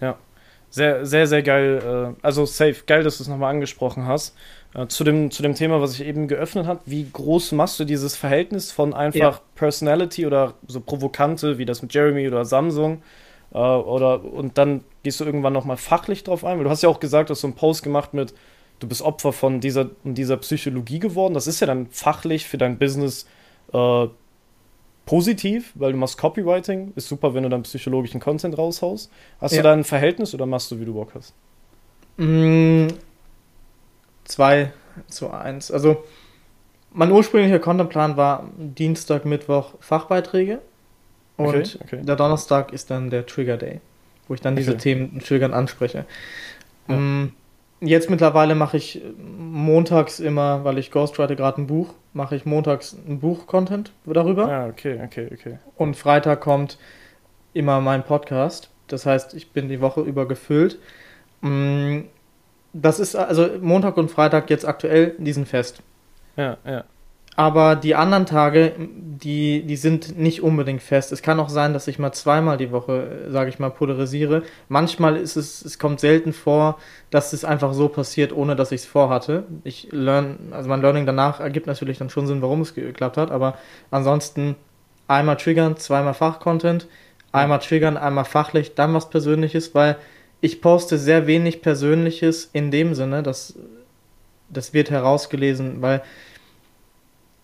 [0.00, 0.16] Ja,
[0.70, 2.14] sehr, sehr, sehr geil.
[2.18, 4.36] Äh, also safe, geil, dass du es nochmal angesprochen hast.
[4.74, 7.84] Äh, zu dem, zu dem Thema, was ich eben geöffnet habe, wie groß machst du
[7.84, 9.40] dieses Verhältnis von einfach ja.
[9.54, 13.02] Personality oder so provokante, wie das mit Jeremy oder Samsung,
[13.52, 16.88] äh, oder und dann gehst du irgendwann nochmal fachlich drauf ein, weil du hast ja
[16.88, 18.34] auch gesagt, du hast so einen Post gemacht mit,
[18.80, 21.34] du bist Opfer von dieser, dieser Psychologie geworden.
[21.34, 23.26] Das ist ja dann fachlich für dein Business
[23.72, 24.06] äh,
[25.06, 26.92] positiv, weil du machst Copywriting.
[26.96, 29.10] Ist super, wenn du dann psychologischen Content raushaust.
[29.40, 29.58] Hast ja.
[29.58, 31.32] du da ein Verhältnis oder machst du, wie du Bock hast?
[34.26, 34.72] Mm, 2
[35.08, 35.70] zu 1.
[35.70, 36.04] Also
[36.92, 40.60] mein ursprünglicher Contentplan war Dienstag, Mittwoch Fachbeiträge
[41.36, 42.00] und okay, okay.
[42.02, 43.80] der Donnerstag ist dann der Trigger Day,
[44.28, 44.62] wo ich dann okay.
[44.62, 46.06] diese Themen triggern anspreche.
[46.88, 46.94] Ja.
[46.94, 47.32] Um,
[47.80, 52.96] jetzt mittlerweile mache ich montags immer, weil ich ghostwrite gerade ein Buch, mache ich montags
[53.06, 54.48] ein Buch-Content darüber.
[54.48, 55.58] Ah, okay, okay, okay.
[55.76, 56.78] Und Freitag kommt
[57.52, 58.70] immer mein Podcast.
[58.86, 60.78] Das heißt, ich bin die Woche über gefüllt.
[62.82, 65.82] Das ist also Montag und Freitag jetzt aktuell, die sind fest.
[66.36, 66.84] Ja, ja.
[67.38, 71.12] Aber die anderen Tage, die, die sind nicht unbedingt fest.
[71.12, 74.42] Es kann auch sein, dass ich mal zweimal die Woche, sage ich mal, polarisiere.
[74.70, 76.78] Manchmal ist es, es kommt selten vor,
[77.10, 79.44] dass es einfach so passiert, ohne dass ich es vorhatte.
[79.64, 83.30] Ich learn, also mein Learning danach ergibt natürlich dann schon Sinn, warum es geklappt hat.
[83.30, 83.58] Aber
[83.90, 84.56] ansonsten
[85.06, 86.88] einmal triggern, zweimal Fachcontent,
[87.32, 89.96] einmal triggern, einmal fachlich, dann was Persönliches, weil
[90.40, 93.54] ich poste sehr wenig Persönliches in dem Sinne, dass
[94.48, 96.02] das wird herausgelesen, weil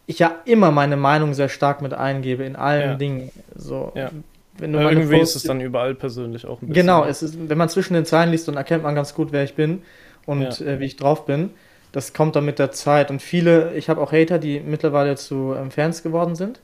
[0.07, 2.95] ich ja immer meine Meinung sehr stark mit eingebe in allen ja.
[2.97, 3.31] Dingen.
[3.55, 4.11] So, ja.
[4.59, 6.75] wenn du ja, irgendwie Post, ist es dann überall persönlich auch ein bisschen.
[6.75, 9.45] Genau, es ist, wenn man zwischen den Zeilen liest, dann erkennt man ganz gut, wer
[9.45, 9.83] ich bin
[10.27, 11.51] und äh, wie ich drauf bin.
[11.93, 13.11] Das kommt dann mit der Zeit.
[13.11, 16.61] Und viele, ich habe auch Hater, die mittlerweile zu ähm, Fans geworden sind,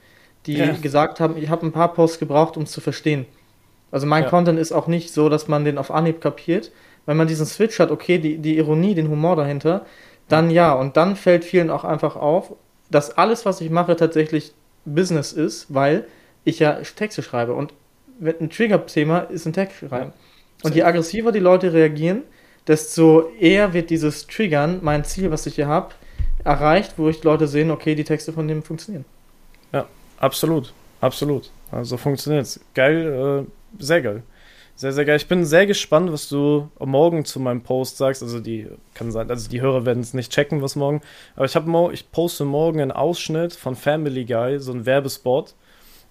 [0.47, 3.27] die gesagt haben, ich habe ein paar Posts gebraucht, um es zu verstehen.
[3.91, 4.31] Also mein ja.
[4.31, 6.73] Content ist auch nicht so, dass man den auf Anhieb kapiert.
[7.07, 9.87] Wenn man diesen Switch hat, okay, die, die Ironie, den Humor dahinter,
[10.29, 10.73] dann ja.
[10.73, 12.53] Und dann fällt vielen auch einfach auf,
[12.91, 14.53] dass alles, was ich mache, tatsächlich
[14.85, 16.07] Business ist, weil
[16.45, 17.55] ich ja Texte schreibe.
[17.55, 17.73] Und
[18.21, 20.13] ein Trigger-Thema ist ein Text schreiben.
[20.13, 20.65] Ja.
[20.65, 22.23] Und je aggressiver die Leute reagieren,
[22.67, 25.95] desto eher wird dieses Triggern, mein Ziel, was ich hier habe,
[26.45, 29.05] erreicht, wo ich Leute sehen, okay, die Texte von dem funktionieren.
[29.73, 29.87] Ja,
[30.19, 30.73] absolut.
[31.01, 31.51] Absolut.
[31.71, 32.61] Also funktioniert es.
[32.75, 34.23] Geil, äh, sehr geil.
[34.79, 35.17] Sehr, sehr geil.
[35.17, 38.23] Ich bin sehr gespannt, was du morgen zu meinem Post sagst.
[38.23, 41.01] Also die kann sein, also die Hörer werden es nicht checken, was morgen.
[41.35, 45.55] Aber ich habe ich poste morgen einen Ausschnitt von Family Guy, so ein Werbespot.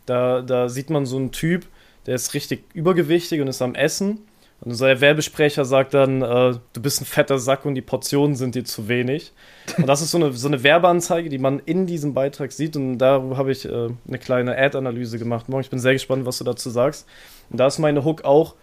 [0.06, 1.66] Da, da sieht man so einen Typ,
[2.08, 4.27] der ist richtig übergewichtig und ist am Essen.
[4.62, 8.36] Und so der Werbesprecher sagt dann, äh, du bist ein fetter Sack und die Portionen
[8.36, 9.32] sind dir zu wenig.
[9.78, 12.76] Und das ist so eine, so eine Werbeanzeige, die man in diesem Beitrag sieht.
[12.76, 15.46] Und darüber habe ich äh, eine kleine Ad-Analyse gemacht.
[15.62, 17.08] Ich bin sehr gespannt, was du dazu sagst.
[17.50, 18.56] Und da ist meine Hook auch,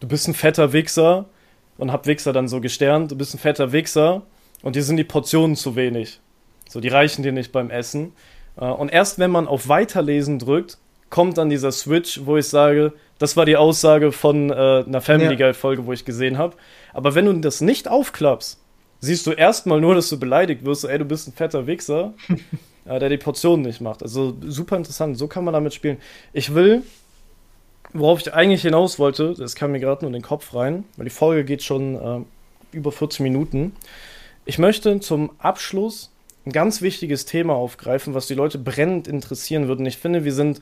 [0.00, 1.26] du bist ein fetter Wichser
[1.76, 4.22] und hab Wichser dann so gesternt, du bist ein fetter Wichser
[4.62, 6.20] und dir sind die Portionen zu wenig.
[6.68, 8.12] So, die reichen dir nicht beim Essen.
[8.56, 10.78] Äh, und erst wenn man auf Weiterlesen drückt,
[11.14, 15.36] kommt dann dieser Switch, wo ich sage, das war die Aussage von äh, einer Family
[15.36, 16.56] Guy Folge, wo ich gesehen habe.
[16.92, 18.58] Aber wenn du das nicht aufklappst,
[18.98, 22.14] siehst du erstmal nur, dass du beleidigt wirst, so, ey, du bist ein fetter Wichser.
[22.84, 24.02] äh, der die Portionen nicht macht.
[24.02, 25.98] Also super interessant, so kann man damit spielen.
[26.32, 26.82] Ich will,
[27.92, 31.04] worauf ich eigentlich hinaus wollte, das kam mir gerade nur in den Kopf rein, weil
[31.04, 33.76] die Folge geht schon äh, über 14 Minuten.
[34.46, 36.10] Ich möchte zum Abschluss
[36.44, 39.86] ein ganz wichtiges Thema aufgreifen, was die Leute brennend interessieren würden.
[39.86, 40.60] Ich finde, wir sind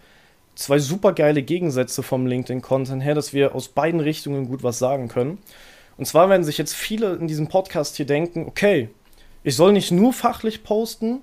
[0.55, 5.09] zwei super geile Gegensätze vom LinkedIn-Content her, dass wir aus beiden Richtungen gut was sagen
[5.09, 5.39] können.
[5.97, 8.89] Und zwar werden sich jetzt viele in diesem Podcast hier denken, okay,
[9.45, 11.21] ich soll nicht nur fachlich posten,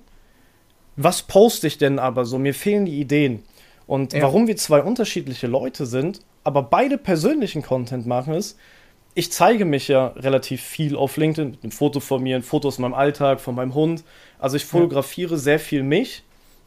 [0.96, 2.38] was poste ich denn aber so?
[2.38, 3.42] Mir fehlen die Ideen.
[3.86, 4.22] Und ja.
[4.22, 8.58] warum wir zwei unterschiedliche Leute sind, aber beide persönlichen Content machen, ist,
[9.14, 12.78] ich zeige mich ja relativ viel auf LinkedIn, ein Foto von mir, ein Foto aus
[12.78, 14.04] meinem Alltag, von meinem Hund.
[14.38, 15.38] Also ich fotografiere ja.
[15.38, 16.22] sehr viel mich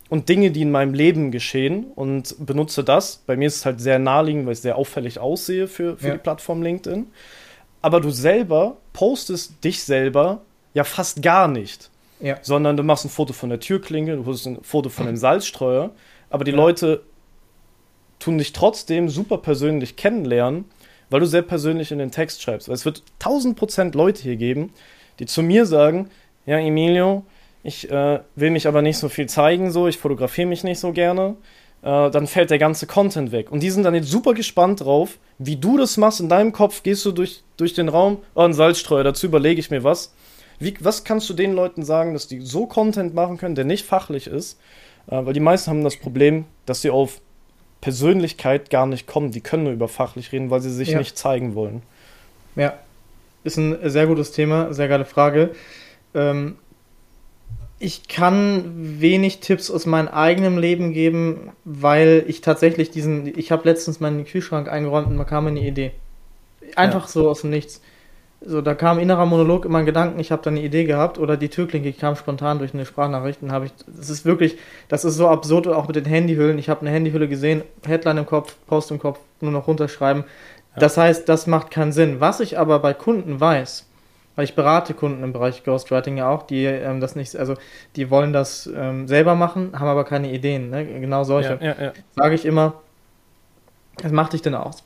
[0.09, 3.23] und Dinge, die in meinem Leben geschehen und benutze das.
[3.25, 6.13] Bei mir ist es halt sehr naheliegend, weil ich sehr auffällig aussehe für, für ja.
[6.13, 7.07] die Plattform LinkedIn.
[7.81, 10.41] Aber du selber postest dich selber
[10.73, 11.89] ja fast gar nicht.
[12.19, 12.37] Ja.
[12.41, 15.91] Sondern du machst ein Foto von der Türklinke, du postest ein Foto von dem Salzstreuer,
[16.29, 16.57] aber die ja.
[16.57, 17.01] Leute
[18.19, 20.65] tun dich trotzdem super persönlich kennenlernen,
[21.09, 22.69] weil du sehr persönlich in den Text schreibst.
[22.69, 24.71] Weil es wird tausend Prozent Leute hier geben,
[25.19, 26.09] die zu mir sagen,
[26.45, 27.25] ja, Emilio,
[27.63, 30.91] ich äh, will mich aber nicht so viel zeigen, so, ich fotografiere mich nicht so
[30.91, 31.35] gerne,
[31.81, 33.51] äh, dann fällt der ganze Content weg.
[33.51, 36.83] Und die sind dann jetzt super gespannt drauf, wie du das machst in deinem Kopf,
[36.83, 40.13] gehst du durch, durch den Raum, oh, ein Salzstreuer, dazu überlege ich mir was.
[40.59, 43.85] Wie, was kannst du den Leuten sagen, dass die so Content machen können, der nicht
[43.85, 44.59] fachlich ist?
[45.07, 47.21] Äh, weil die meisten haben das Problem, dass sie auf
[47.81, 49.31] Persönlichkeit gar nicht kommen.
[49.31, 50.99] Die können nur über fachlich reden, weil sie sich ja.
[50.99, 51.81] nicht zeigen wollen.
[52.55, 52.75] Ja,
[53.43, 55.51] ist ein sehr gutes Thema, sehr geile Frage.
[56.15, 56.55] Ähm,
[57.83, 63.67] ich kann wenig Tipps aus meinem eigenen Leben geben, weil ich tatsächlich diesen, ich habe
[63.67, 65.91] letztens meinen Kühlschrank eingeräumt und man kam mir eine Idee.
[66.77, 67.07] Einfach ja.
[67.09, 67.81] so aus dem Nichts.
[68.39, 71.17] So, da kam ein innerer Monolog in meinen Gedanken, ich habe da eine Idee gehabt
[71.17, 74.57] oder die Türklinke kam spontan durch eine Sprachnachricht und habe ich, das ist wirklich,
[74.87, 76.57] das ist so absurd auch mit den Handyhüllen.
[76.59, 80.23] Ich habe eine Handyhülle gesehen, Headline im Kopf, Post im Kopf, nur noch runterschreiben.
[80.23, 80.79] Ja.
[80.79, 82.21] Das heißt, das macht keinen Sinn.
[82.21, 83.87] Was ich aber bei Kunden weiß,
[84.35, 87.55] weil ich berate Kunden im Bereich Ghostwriting ja auch, die ähm, das nicht, also
[87.95, 90.85] die wollen das ähm, selber machen, haben aber keine Ideen, ne?
[90.85, 91.59] genau solche.
[91.61, 91.93] Ja, ja, ja.
[92.15, 92.81] Sage ich immer,
[94.01, 94.83] was macht dich denn aus?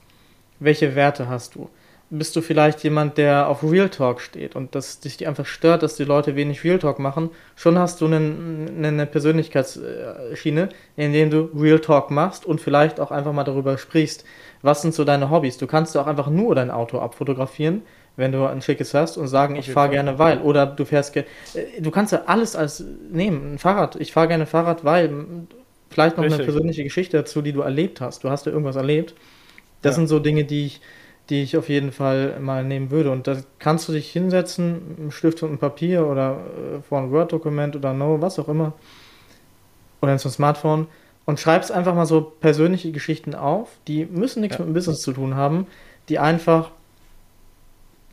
[0.59, 1.69] Welche Werte hast du?
[2.09, 5.97] Bist du vielleicht jemand, der auf Real Talk steht und dass dich einfach stört, dass
[5.97, 7.31] die Leute wenig Real Talk machen?
[7.57, 13.11] Schon hast du einen, eine Persönlichkeitsschiene, in der du Real Talk machst und vielleicht auch
[13.11, 14.23] einfach mal darüber sprichst.
[14.61, 15.57] Was sind so deine Hobbys?
[15.57, 17.81] Du kannst auch einfach nur dein Auto abfotografieren
[18.17, 21.27] wenn du ein schickes hast und sagen, ich fahre gerne weil oder du fährst gerne.
[21.53, 23.95] Äh, du kannst ja alles als nehmen, ein Fahrrad.
[23.95, 25.25] Ich fahre gerne Fahrrad, weil
[25.89, 26.41] vielleicht noch Richtig.
[26.41, 28.23] eine persönliche Geschichte dazu, die du erlebt hast.
[28.23, 29.13] Du hast ja irgendwas erlebt.
[29.81, 29.95] Das ja.
[29.97, 30.81] sind so Dinge, die ich,
[31.29, 33.11] die ich auf jeden Fall mal nehmen würde.
[33.11, 36.39] Und da kannst du dich hinsetzen, ein Stift und ein Papier oder
[36.77, 38.73] äh, vor ein Word-Dokument oder No, was auch immer.
[40.01, 40.87] Oder ins Smartphone
[41.25, 44.63] und schreibst einfach mal so persönliche Geschichten auf, die müssen nichts ja.
[44.63, 45.67] mit dem Business zu tun haben,
[46.09, 46.71] die einfach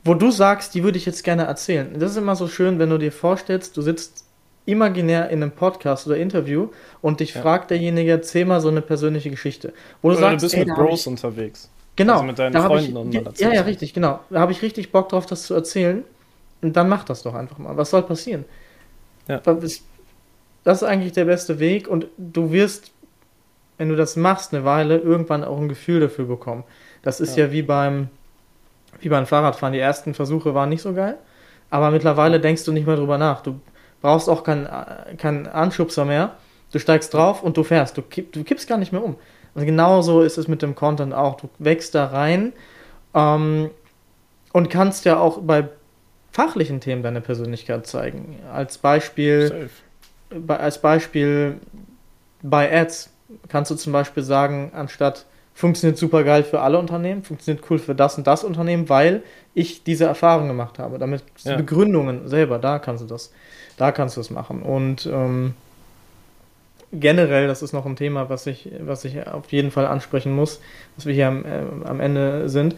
[0.05, 1.99] wo du sagst, die würde ich jetzt gerne erzählen.
[1.99, 4.25] Das ist immer so schön, wenn du dir vorstellst, du sitzt
[4.67, 6.69] imaginär in einem Podcast oder Interview
[7.03, 7.43] und dich ja.
[7.43, 9.73] fragt derjenige, erzähl mal so eine persönliche Geschichte.
[10.03, 11.71] Wo du oder sagst, du bist ey, mit Bros ich, unterwegs.
[11.97, 12.15] Genau.
[12.15, 14.21] Also mit deinen Freunden ich, und mal Ja, ja, richtig, genau.
[14.31, 16.05] Da habe ich richtig Bock drauf, das zu erzählen.
[16.63, 17.77] Und dann mach das doch einfach mal.
[17.77, 18.45] Was soll passieren?
[19.29, 19.39] Ja.
[19.39, 22.91] Das ist eigentlich der beste Weg und du wirst,
[23.77, 26.65] wenn du das machst eine Weile, irgendwann auch ein Gefühl dafür bekommen.
[27.03, 28.09] Das ist ja, ja wie beim
[29.01, 29.73] wie beim Fahrradfahren.
[29.73, 31.19] Die ersten Versuche waren nicht so geil,
[31.71, 33.43] aber mittlerweile denkst du nicht mehr drüber nach.
[33.43, 33.61] Du
[34.01, 34.69] brauchst auch keinen
[35.17, 36.37] kein Anschubser mehr.
[36.73, 37.97] Du steigst drauf und du fährst.
[37.97, 39.17] Du, kipp, du kippst gar nicht mehr um.
[39.55, 41.37] Also genauso ist es mit dem Content auch.
[41.37, 42.53] Du wächst da rein
[43.15, 43.71] ähm,
[44.53, 45.69] und kannst ja auch bei
[46.33, 48.41] fachlichen Themen deine Persönlichkeit zeigen.
[48.53, 49.71] Als Beispiel,
[50.31, 51.61] bei, als Beispiel
[52.43, 53.11] bei Ads
[53.49, 57.95] kannst du zum Beispiel sagen, anstatt funktioniert super geil für alle Unternehmen, funktioniert cool für
[57.95, 59.23] das und das Unternehmen, weil
[59.55, 60.99] ich diese Erfahrung gemacht habe.
[60.99, 61.57] Damit ja.
[61.57, 63.33] Begründungen selber, da kannst du das,
[63.77, 64.63] da kannst du es machen.
[64.63, 65.55] Und ähm,
[66.93, 70.61] generell, das ist noch ein Thema, was ich, was ich auf jeden Fall ansprechen muss,
[70.97, 72.75] was wir hier am, äh, am Ende sind.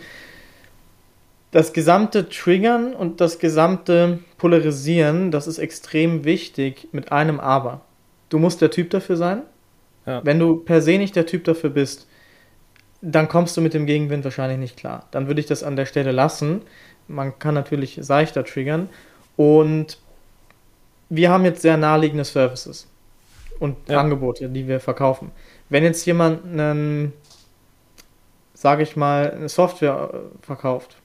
[1.53, 7.81] Das gesamte Triggern und das gesamte Polarisieren, das ist extrem wichtig mit einem Aber.
[8.29, 9.43] Du musst der Typ dafür sein.
[10.05, 10.21] Ja.
[10.25, 12.07] Wenn du per se nicht der Typ dafür bist,
[13.09, 15.07] dann kommst du mit dem Gegenwind wahrscheinlich nicht klar.
[15.13, 16.63] Dann würde ich das an der Stelle lassen.
[17.07, 18.89] Man kann natürlich seichter triggern.
[19.37, 19.99] Und
[21.09, 22.89] wir haben jetzt sehr naheliegende Services
[23.61, 24.01] und ja.
[24.01, 25.31] Angebote, die wir verkaufen.
[25.69, 27.13] Wenn jetzt jemand einen,
[28.55, 30.97] sage ich mal, eine Software äh, verkauft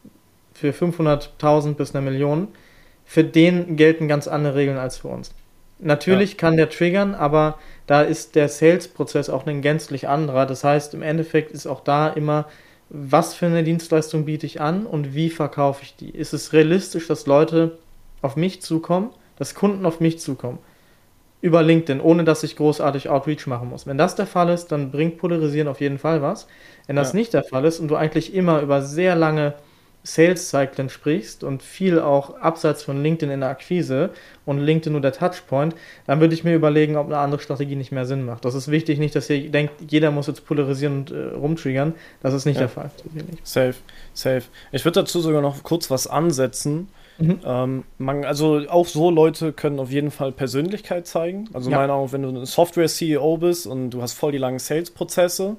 [0.56, 2.48] für 500.000 bis eine Million,
[3.06, 5.36] für den gelten ganz andere Regeln als für uns.
[5.82, 6.38] Natürlich ja.
[6.38, 7.58] kann der triggern, aber
[7.88, 10.46] da ist der Sales-Prozess auch ein gänzlich anderer.
[10.46, 12.46] Das heißt, im Endeffekt ist auch da immer,
[12.90, 16.10] was für eine Dienstleistung biete ich an und wie verkaufe ich die?
[16.10, 17.80] Ist es realistisch, dass Leute
[18.22, 20.60] auf mich zukommen, dass Kunden auf mich zukommen?
[21.42, 23.88] Über LinkedIn, ohne dass ich großartig Outreach machen muss.
[23.88, 26.48] Wenn das der Fall ist, dann bringt Polarisieren auf jeden Fall was.
[26.86, 27.18] Wenn das ja.
[27.18, 29.56] nicht der Fall ist und du eigentlich immer über sehr lange
[30.04, 34.10] Sales-Zyklen sprichst und viel auch abseits von LinkedIn in der Akquise
[34.46, 35.76] und LinkedIn nur der Touchpoint,
[36.08, 38.44] dann würde ich mir überlegen, ob eine andere Strategie nicht mehr Sinn macht.
[38.44, 41.94] Das ist wichtig, nicht, dass ihr denkt, jeder muss jetzt polarisieren und äh, rumtriggern.
[42.22, 42.62] Das ist nicht ja.
[42.62, 42.92] der Fall.
[43.44, 43.76] Safe,
[44.14, 44.44] safe.
[44.72, 46.88] Ich würde dazu sogar noch kurz was ansetzen.
[47.20, 47.40] Mhm.
[47.46, 51.48] Ähm, man, also auch so Leute können auf jeden Fall Persönlichkeit zeigen.
[51.54, 51.78] Also ja.
[51.78, 55.58] meine auch, wenn du ein Software-CEO bist und du hast voll die langen Sales-Prozesse,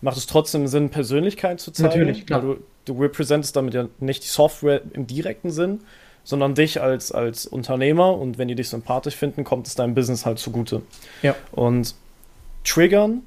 [0.00, 2.00] macht es trotzdem Sinn, Persönlichkeit zu zeigen.
[2.00, 2.40] Natürlich, klar.
[2.40, 5.80] du, du representest damit ja nicht die Software im direkten Sinn,
[6.22, 10.24] sondern dich als, als Unternehmer und wenn die dich sympathisch finden, kommt es deinem Business
[10.24, 10.82] halt zugute.
[11.22, 11.34] Ja.
[11.52, 11.94] Und
[12.64, 13.22] triggern,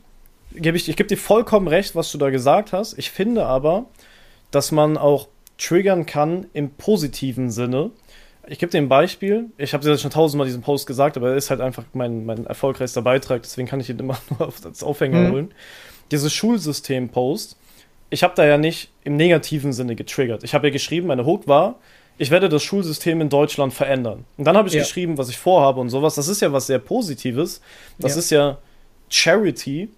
[0.53, 2.97] gebe ich, ich gebe dir vollkommen recht, was du da gesagt hast.
[2.97, 3.85] Ich finde aber,
[4.49, 5.27] dass man auch
[5.57, 7.91] triggern kann im positiven Sinne.
[8.47, 9.47] Ich gebe dir ein Beispiel.
[9.57, 12.45] Ich habe dir schon tausendmal diesen Post gesagt, aber er ist halt einfach mein, mein
[12.45, 15.31] erfolgreichster Beitrag, deswegen kann ich ihn immer nur als Aufhänger mhm.
[15.31, 15.53] holen
[16.11, 17.57] dieses Schulsystem-Post,
[18.09, 20.43] ich habe da ja nicht im negativen Sinne getriggert.
[20.43, 21.75] Ich habe ja geschrieben, meine Hook war,
[22.17, 24.25] ich werde das Schulsystem in Deutschland verändern.
[24.37, 24.81] Und dann habe ich ja.
[24.81, 26.15] geschrieben, was ich vorhabe und sowas.
[26.15, 27.61] Das ist ja was sehr Positives.
[27.99, 28.19] Das ja.
[28.19, 28.57] ist ja
[29.09, 29.89] Charity.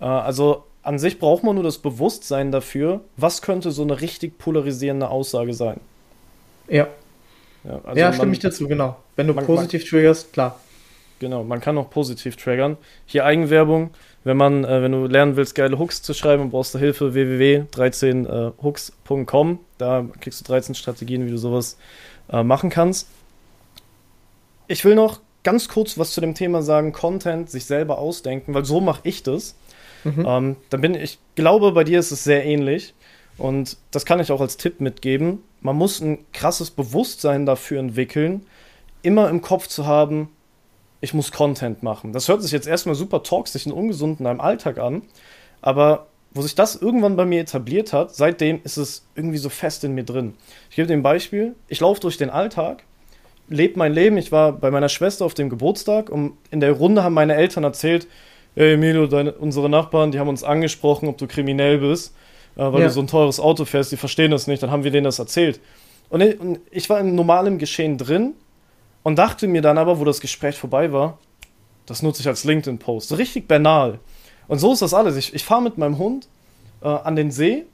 [0.00, 4.38] Äh, also an sich braucht man nur das Bewusstsein dafür, was könnte so eine richtig
[4.38, 5.80] polarisierende Aussage sein.
[6.68, 6.88] Ja.
[7.64, 8.96] Ja, also ja stimme ich dazu, genau.
[9.16, 10.58] Wenn du man, positiv man, triggerst, klar.
[11.18, 12.76] Genau, man kann auch positiv triggern.
[13.04, 13.90] Hier Eigenwerbung.
[14.28, 19.58] Wenn man, äh, wenn du lernen willst, geile Hooks zu schreiben, brauchst du Hilfe www.13hooks.com.
[19.78, 21.78] Da kriegst du 13 Strategien, wie du sowas
[22.30, 23.08] äh, machen kannst.
[24.66, 28.66] Ich will noch ganz kurz was zu dem Thema sagen, Content sich selber ausdenken, weil
[28.66, 29.56] so mache ich das.
[30.04, 30.26] Mhm.
[30.28, 32.92] Ähm, dann bin ich glaube, bei dir ist es sehr ähnlich.
[33.38, 35.42] Und das kann ich auch als Tipp mitgeben.
[35.62, 38.44] Man muss ein krasses Bewusstsein dafür entwickeln,
[39.00, 40.28] immer im Kopf zu haben,
[41.00, 42.12] ich muss Content machen.
[42.12, 45.02] Das hört sich jetzt erstmal super toxisch und ungesund in einem Alltag an,
[45.60, 49.84] aber wo sich das irgendwann bei mir etabliert hat, seitdem ist es irgendwie so fest
[49.84, 50.34] in mir drin.
[50.70, 51.54] Ich gebe dir ein Beispiel.
[51.68, 52.84] Ich laufe durch den Alltag,
[53.48, 54.18] lebe mein Leben.
[54.18, 57.64] Ich war bei meiner Schwester auf dem Geburtstag und in der Runde haben meine Eltern
[57.64, 58.06] erzählt,
[58.54, 62.14] hey Emilio, deine, unsere Nachbarn, die haben uns angesprochen, ob du kriminell bist,
[62.56, 62.86] äh, weil ja.
[62.88, 64.62] du so ein teures Auto fährst, die verstehen das nicht.
[64.62, 65.60] Dann haben wir denen das erzählt.
[66.10, 68.34] Und ich, und ich war im normalen Geschehen drin
[69.08, 71.16] und dachte mir dann aber, wo das Gespräch vorbei war,
[71.86, 73.16] das nutze ich als LinkedIn-Post.
[73.16, 74.00] Richtig banal.
[74.48, 75.16] Und so ist das alles.
[75.16, 76.28] Ich, ich fahre mit meinem Hund
[76.82, 77.64] äh, an den See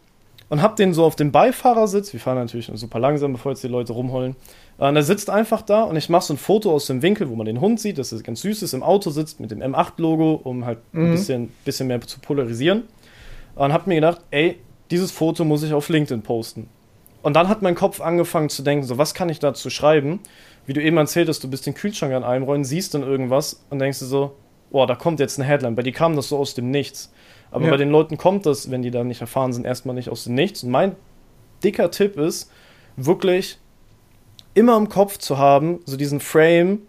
[0.48, 2.12] und habe den so auf dem Beifahrersitz.
[2.12, 4.36] Wir fahren natürlich super langsam, bevor jetzt die Leute rumheulen.
[4.78, 7.28] Äh, und er sitzt einfach da und ich mache so ein Foto aus dem Winkel,
[7.28, 9.58] wo man den Hund sieht, dass er ganz süß ist, im Auto sitzt mit dem
[9.58, 11.06] M8-Logo, um halt mhm.
[11.06, 12.84] ein bisschen, bisschen mehr zu polarisieren.
[13.56, 14.60] Und habe mir gedacht, ey,
[14.92, 16.68] dieses Foto muss ich auf LinkedIn posten.
[17.24, 20.20] Und dann hat mein Kopf angefangen zu denken, so was kann ich dazu schreiben?
[20.66, 23.64] Wie du eben erzählt hast, du bist den Kühlschrank an einem Rollen, siehst dann irgendwas
[23.70, 24.36] und denkst dir so,
[24.70, 25.76] boah, da kommt jetzt eine Headline.
[25.76, 27.12] Bei dir kam das so aus dem Nichts.
[27.50, 27.70] Aber ja.
[27.70, 30.34] bei den Leuten kommt das, wenn die da nicht erfahren sind, erstmal nicht aus dem
[30.34, 30.64] Nichts.
[30.64, 30.96] Und mein
[31.62, 32.50] dicker Tipp ist,
[32.96, 33.58] wirklich
[34.54, 36.80] immer im Kopf zu haben, so diesen Frame,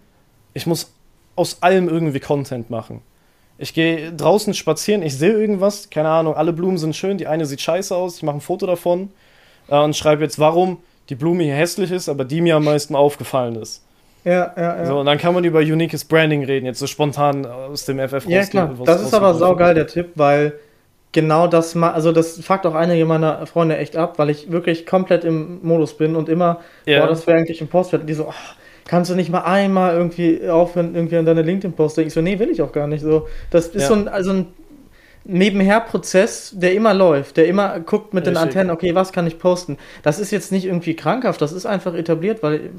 [0.53, 0.93] ich muss
[1.35, 3.01] aus allem irgendwie Content machen.
[3.57, 7.45] Ich gehe draußen spazieren, ich sehe irgendwas, keine Ahnung, alle Blumen sind schön, die eine
[7.45, 9.11] sieht scheiße aus, ich mache ein Foto davon
[9.67, 10.79] äh, und schreibe jetzt, warum
[11.09, 13.83] die Blume hier hässlich ist, aber die mir am meisten aufgefallen ist.
[14.23, 14.85] Ja, ja, ja.
[14.85, 18.25] So, und dann kann man über uniques Branding reden, jetzt so spontan aus dem FF
[18.27, 18.75] Ja, klar.
[18.83, 20.53] Das ist aber saugeil, der Tipp, weil
[21.11, 25.23] genau das, also das fuckt auch einige meiner Freunde echt ab, weil ich wirklich komplett
[25.23, 27.01] im Modus bin und immer, ja.
[27.01, 28.33] boah, das wäre eigentlich ein Post, die so, oh,
[28.85, 32.49] kannst du nicht mal einmal irgendwie aufhören, irgendwie an deine LinkedIn-Post Ich so, nee, will
[32.49, 33.01] ich auch gar nicht.
[33.01, 33.87] So, das ist ja.
[33.89, 34.47] so ein, also ein
[35.27, 38.33] Nebenher-Prozess, der immer läuft, der immer guckt mit Richtig.
[38.33, 39.77] den Antennen, okay, was kann ich posten?
[40.03, 42.69] Das ist jetzt nicht irgendwie krankhaft, das ist einfach etabliert, weil.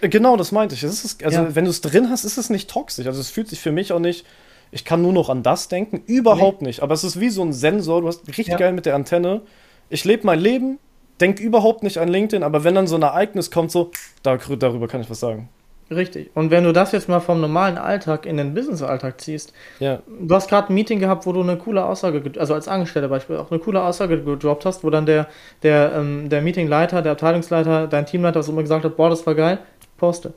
[0.00, 0.84] Äh, genau, das meinte ich.
[0.84, 1.54] Ist, also, ja.
[1.54, 3.06] wenn du es drin hast, ist es nicht toxisch.
[3.06, 4.24] Also, es fühlt sich für mich auch nicht.
[4.70, 6.02] Ich kann nur noch an das denken.
[6.06, 6.68] Überhaupt nee.
[6.68, 6.82] nicht.
[6.82, 8.00] Aber es ist wie so ein Sensor.
[8.00, 8.56] Du hast richtig ja.
[8.56, 9.42] geil mit der Antenne.
[9.90, 10.78] Ich lebe mein Leben,
[11.20, 13.90] denke überhaupt nicht an LinkedIn, aber wenn dann so ein Ereignis kommt, so,
[14.22, 15.48] darüber kann ich was sagen.
[15.88, 16.30] Richtig.
[16.34, 20.02] Und wenn du das jetzt mal vom normalen Alltag in den Business-Alltag ziehst, ja.
[20.06, 23.36] du hast gerade ein Meeting gehabt, wo du eine coole Aussage, also als Angestellter Beispiel,
[23.36, 25.28] auch eine coole Aussage gedroppt hast, wo dann der,
[25.62, 29.36] der, ähm, der Meetingleiter, der Abteilungsleiter, dein Teamleiter was immer gesagt hat, boah, das war
[29.36, 29.58] geil,
[29.96, 30.34] poste.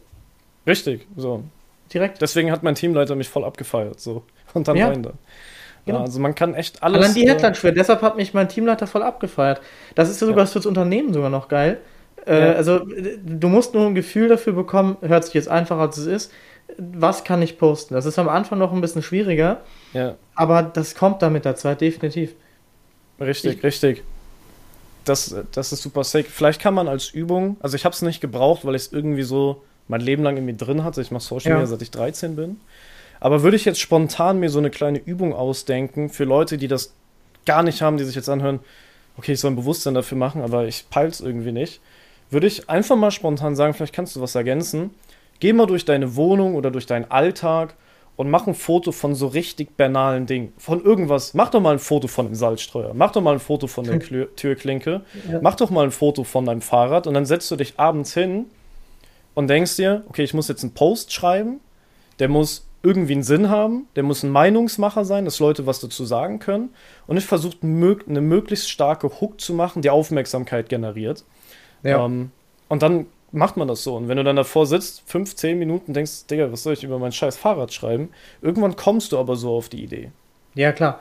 [0.68, 1.44] Richtig, so.
[1.92, 2.22] Direkt.
[2.22, 4.24] Deswegen hat mein Teamleiter mich voll abgefeiert, so.
[4.54, 4.90] Und dann ja.
[4.90, 5.14] rein da.
[5.86, 6.02] Genau.
[6.02, 6.98] Also man kann echt alles.
[6.98, 9.62] Allein die Headline schwer, deshalb hat mich mein Teamleiter voll abgefeiert.
[9.96, 10.52] Das ist ja sogar ja.
[10.52, 11.80] fürs Unternehmen sogar noch geil
[12.30, 12.54] äh, ja.
[12.54, 12.80] Also,
[13.26, 16.32] du musst nur ein Gefühl dafür bekommen, hört sich jetzt einfacher als es ist.
[16.78, 17.96] was kann ich posten.
[17.96, 19.62] Das ist am Anfang noch ein bisschen schwieriger,
[19.94, 22.36] Ja, aber das kommt dann mit der Zeit definitiv.
[23.20, 24.04] richtig, Ich- richtig.
[25.06, 26.28] Das, das ist super sick.
[26.30, 29.24] Vielleicht kann man als Übung, also ich habe es nicht gebraucht, weil ich es irgendwie
[29.24, 31.02] so mein Leben lang in mir drin hatte.
[31.02, 31.56] Ich mache Social Ja.
[31.58, 32.58] Media, seit ich 13 bin.
[33.20, 36.94] Aber würde ich jetzt spontan mir so eine kleine Übung ausdenken für Leute, die das
[37.46, 38.60] gar nicht haben, die sich jetzt anhören,
[39.18, 41.82] okay, ich soll ein Bewusstsein dafür machen, aber ich peil's irgendwie nicht,
[42.30, 44.92] würde ich einfach mal spontan sagen, vielleicht kannst du was ergänzen.
[45.40, 47.76] Geh mal durch deine Wohnung oder durch deinen Alltag
[48.20, 50.52] und mach ein Foto von so richtig banalen Dingen.
[50.58, 51.34] Von irgendwas.
[51.34, 52.94] Mach doch mal ein Foto von dem Salzstreuer.
[52.94, 55.02] Mach doch mal ein Foto von der Klö Türklinke.
[55.32, 55.40] Ja.
[55.42, 58.48] Mach doch mal ein Foto von deinem Fahrrad und dann setzt du dich abends hin
[59.36, 61.62] und denkst dir, okay, ich muss jetzt einen Post schreiben,
[62.20, 66.04] der muss irgendwie einen Sinn haben, der muss ein Meinungsmacher sein, dass Leute was dazu
[66.04, 66.70] sagen können.
[67.08, 71.24] Und ich versuche eine möglichst starke Hook zu machen, die Aufmerksamkeit generiert.
[71.84, 72.32] Ähm,
[72.68, 73.96] und dann macht man das so.
[73.96, 77.00] Und wenn du dann davor sitzt, fünf, zehn Minuten, denkst, Digga, was soll ich über
[77.00, 78.10] mein scheiß Fahrrad schreiben?
[78.42, 80.12] Irgendwann kommst du aber so auf die Idee.
[80.56, 81.00] Ja, klar.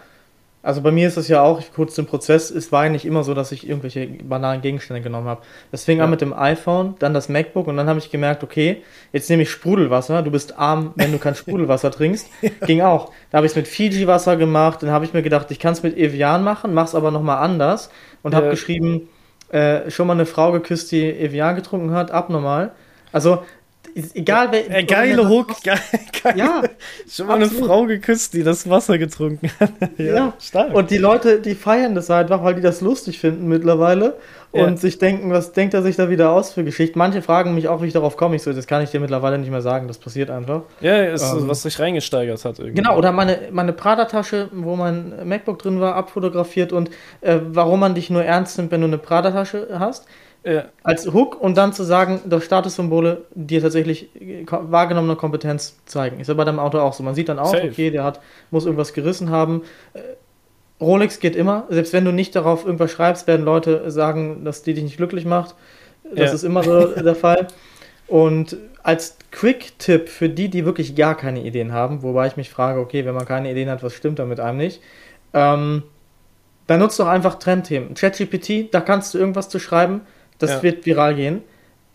[0.61, 3.23] Also bei mir ist es ja auch, kurz den Prozess, es war ja nicht immer
[3.23, 5.41] so, dass ich irgendwelche banalen Gegenstände genommen habe.
[5.71, 6.05] Das fing Ja.
[6.05, 9.45] an mit dem iPhone, dann das MacBook und dann habe ich gemerkt, okay, jetzt nehme
[9.45, 12.29] ich Sprudelwasser, du bist arm, wenn du kein Sprudelwasser trinkst.
[12.67, 13.13] Ging auch.
[13.31, 15.83] Da habe ich es mit Fiji-Wasser gemacht, dann habe ich mir gedacht, ich kann es
[15.85, 17.89] mit Evian machen, mach's aber nochmal anders
[18.25, 18.51] und habe Ja.
[18.51, 19.09] geschrieben,
[19.51, 22.73] äh, schon mal eine Frau geküsst, die Evian getrunken hat, abnormal.
[23.13, 23.43] Also,
[24.15, 24.71] egal wer.
[24.71, 25.79] Äh, geile Hook, geil,
[26.23, 26.35] geil.
[26.37, 26.63] Ja,
[27.11, 27.67] Schon mal eine absolut.
[27.67, 29.73] Frau geküsst, die das Wasser getrunken hat.
[29.99, 30.33] Ja.
[30.41, 30.75] stark.
[30.75, 34.17] Und die Leute, die feiern das einfach, weil die das lustig finden mittlerweile
[34.53, 34.77] und Ja.
[34.77, 36.99] sich denken, was denkt er sich da wieder aus für Geschichten.
[36.99, 38.37] Manche fragen mich auch, wie ich darauf komme.
[38.37, 40.63] Ich so, das kann ich dir mittlerweile nicht mehr sagen, das passiert einfach.
[40.81, 42.77] ja, ist Ähm, was sich reingesteigert hat irgendwie.
[42.83, 46.91] Genau, oder meine, meine Prada-Tasche, wo mein MacBook drin war, abfotografiert und
[47.21, 50.07] äh, warum man dich nur ernst nimmt, wenn du eine Prada-Tasche hast.
[50.51, 56.21] Ja, Als Hook und dann zu sagen, dass Statussymbole dir tatsächlich äh, wahrgenommene Kompetenz zeigen.
[56.21, 57.03] Ist ja bei deinem Auto auch so.
[57.03, 57.69] Man sieht dann auch, Safe.
[57.69, 58.21] okay, der hat,
[58.51, 59.63] muss irgendwas gerissen haben.
[59.95, 60.01] Äh,
[60.81, 61.65] Rolex geht immer.
[61.69, 65.25] Selbst wenn du nicht darauf irgendwas schreibst, werden Leute sagen, dass die dich nicht glücklich
[65.27, 65.55] macht.
[66.15, 66.35] Das Ja.
[66.37, 67.49] ist immer so der Fall.
[68.07, 72.81] Und als Quick-Tipp für die, die wirklich gar keine Ideen haben, wobei ich mich frage,
[72.81, 74.81] okay, wenn man keine Ideen hat, was stimmt da mit einem nicht?
[75.35, 75.83] Ähm,
[76.69, 77.95] dann nutzt doch einfach Trendthemen.
[77.95, 80.03] ChatGPT, da kannst du irgendwas zu schreiben,
[80.39, 80.63] das Ja.
[80.63, 81.43] wird viral gehen.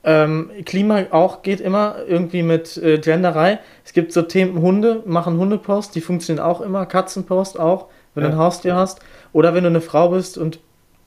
[0.05, 3.59] Ähm, Klima auch geht immer irgendwie mit äh, Genderei.
[3.85, 8.29] Es gibt so Themen Hunde, machen Hundepost, die funktionieren auch immer, Katzenpost auch, wenn Ja.
[8.31, 8.99] du ein Haustier hast.
[9.31, 10.59] Oder wenn du eine Frau bist und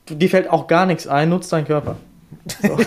[0.08, 1.96] dir fällt auch gar nichts ein, nutzt deinen Körper.
[2.62, 2.76] So.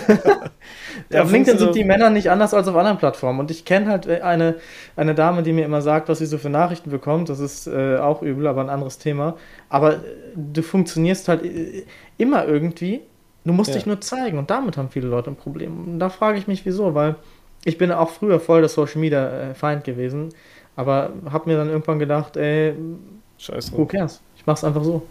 [1.10, 3.40] Ja, auf LinkedIn so- sind die Männer nicht anders als auf anderen Plattformen.
[3.40, 4.56] Und ich kenne halt eine,
[4.96, 7.28] eine Dame, die mir immer sagt, was sie so für Nachrichten bekommt.
[7.28, 9.36] Das ist äh, auch übel, aber ein anderes Thema.
[9.68, 9.98] Aber äh,
[10.36, 11.84] du funktionierst halt äh,
[12.18, 13.00] immer irgendwie.
[13.44, 13.76] Du musst Ja.
[13.76, 14.38] dich nur zeigen.
[14.38, 15.84] Und damit haben viele Leute ein Problem.
[15.84, 16.94] Und da frage ich mich, wieso.
[16.94, 17.16] Weil
[17.64, 20.30] ich bin auch früher voll der Social Media äh, Feind gewesen.
[20.76, 22.74] Aber habe mir dann irgendwann gedacht, ey,
[23.38, 23.76] scheiße.
[23.76, 24.20] who cares?
[24.36, 25.02] Ich mach's einfach so.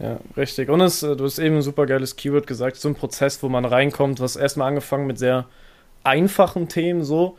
[0.00, 0.68] Ja, richtig.
[0.68, 3.48] Und es, äh, du hast eben ein super geiles Keyword gesagt, so ein Prozess, wo
[3.48, 5.46] man reinkommt, was erstmal angefangen mit sehr
[6.04, 7.36] einfachen Themen, so.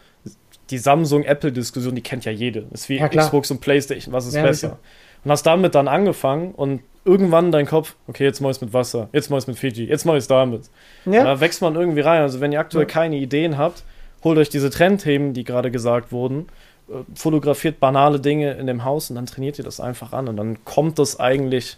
[0.70, 2.66] Die Samsung-Apple-Diskussion, die kennt ja jede.
[2.72, 3.08] Ist wie Ja.
[3.08, 4.68] Xbox und Playstation, was ist Ja, besser?
[4.68, 4.80] sicher.
[5.24, 9.10] Und hast damit dann angefangen und irgendwann dein Kopf, okay, jetzt mach ich's mit Wasser,
[9.12, 10.70] jetzt mach ich's mit Fiji, jetzt mach ich's damit.
[11.06, 12.22] Und Ja, Da wächst man irgendwie rein.
[12.22, 12.90] Also wenn ihr aktuell Ja.
[12.90, 13.84] keine Ideen habt,
[14.24, 16.48] holt euch diese Trendthemen, die gerade gesagt wurden,
[16.90, 20.38] äh, fotografiert banale Dinge in dem Haus und dann trainiert ihr das einfach an und
[20.38, 21.78] dann kommt das eigentlich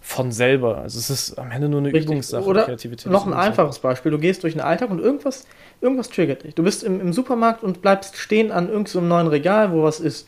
[0.00, 0.78] von selber.
[0.78, 2.04] Also es ist am Ende nur eine Richtig.
[2.06, 2.44] Übungssache.
[2.44, 4.10] Oder Kreativität Noch ein einfaches Beispiel.
[4.10, 5.46] Du gehst durch den Alltag und irgendwas,
[5.80, 6.54] irgendwas triggert dich.
[6.54, 10.00] Du bist im, im Supermarkt und bleibst stehen an irgendeinem so neuen Regal, wo was
[10.00, 10.26] ist.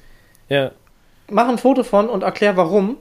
[0.48, 0.72] Ja,
[1.30, 2.96] Mach ein Foto von und erklär warum.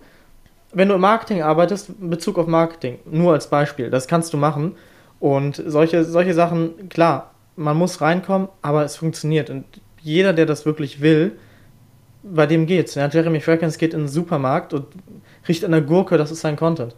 [0.72, 4.38] Wenn du im Marketing arbeitest, in Bezug auf Marketing, nur als Beispiel, das kannst du
[4.38, 4.76] machen.
[5.20, 9.50] Und solche, solche Sachen, klar, man muss reinkommen, aber es funktioniert.
[9.50, 9.66] Und
[10.02, 11.34] jeder, der das wirklich will,
[12.24, 12.96] bei dem geht's.
[12.96, 14.86] Ja, Jeremy Fragrance geht in den Supermarkt und
[15.48, 16.96] riecht an der Gurke, das ist sein Content.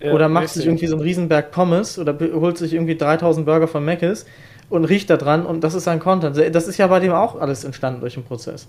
[0.00, 0.62] ja, Oder macht richtig.
[0.62, 4.26] sich irgendwie so einen Riesenberg Pommes oder holt sich irgendwie 3000 Burger von Mc's
[4.68, 6.36] und riecht da dran und das ist sein Content.
[6.36, 8.68] Das ist ja bei dem auch alles entstanden durch den Prozess.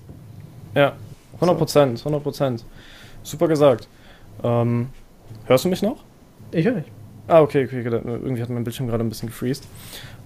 [0.76, 0.94] Ja,
[1.38, 2.66] 100 Prozent, 100 Prozent.
[3.24, 3.88] Super gesagt.
[4.44, 4.90] Ähm,
[5.46, 6.04] hörst du mich noch?
[6.52, 6.92] Ich höre dich.
[7.28, 7.84] Ah, okay, okay.
[7.84, 9.66] Irgendwie hat mein Bildschirm gerade ein bisschen gefreezed.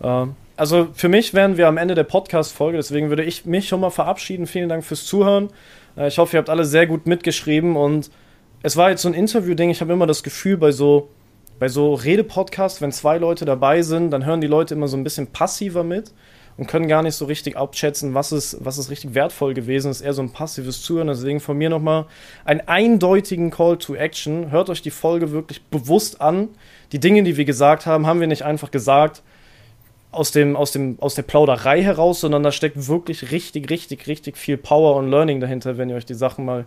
[0.04, 3.82] Ähm, also für mich wären wir am Ende der Podcast-Folge, deswegen würde ich mich schon
[3.82, 4.46] mal verabschieden.
[4.46, 5.50] Vielen Dank fürs Zuhören.
[5.98, 8.12] Äh, ich hoffe, ihr habt alle sehr gut mitgeschrieben und
[8.62, 9.72] es war jetzt so ein Interview-Ding.
[9.72, 11.10] Ich habe immer das Gefühl, bei so,
[11.60, 15.04] bei so Rede-Podcasts, wenn zwei Leute dabei sind, dann hören die Leute immer so ein
[15.04, 16.14] bisschen passiver mit
[16.62, 19.88] und können gar nicht so richtig abschätzen, was ist, was ist richtig wertvoll gewesen.
[19.88, 21.08] Das ist eher so ein passives Zuhören.
[21.08, 22.06] Deswegen von mir nochmal
[22.46, 24.52] einen eindeutigen Call to Action.
[24.52, 26.50] Hört euch die Folge wirklich bewusst an.
[26.92, 29.24] Die Dinge, die wir gesagt haben, haben wir nicht einfach gesagt.
[30.12, 34.38] aus, dem, aus, dem, aus der Plauderei heraus, sondern da steckt wirklich richtig, richtig, richtig
[34.38, 36.66] viel Power und Learning dahinter, wenn ihr euch die Sachen mal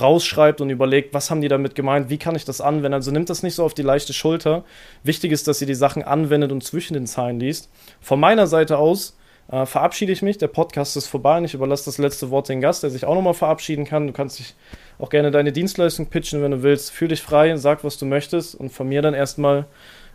[0.00, 2.94] rausschreibt und überlegt, was haben die damit gemeint, wie kann ich das anwenden.
[2.94, 4.64] Also nimmt das nicht so auf die leichte Schulter.
[5.02, 7.68] Wichtig ist, dass ihr die Sachen anwendet und zwischen den Zeilen liest.
[8.00, 9.18] Von meiner Seite aus
[9.50, 10.38] äh, verabschiede ich mich.
[10.38, 13.14] Der Podcast ist vorbei und ich überlasse das letzte Wort den Gast, der sich auch
[13.14, 14.06] nochmal verabschieden kann.
[14.06, 14.54] Du kannst dich
[14.98, 16.90] auch gerne deine Dienstleistung pitchen, wenn du willst.
[16.90, 19.66] Fühl dich frei, sag, was du möchtest und von mir dann erstmal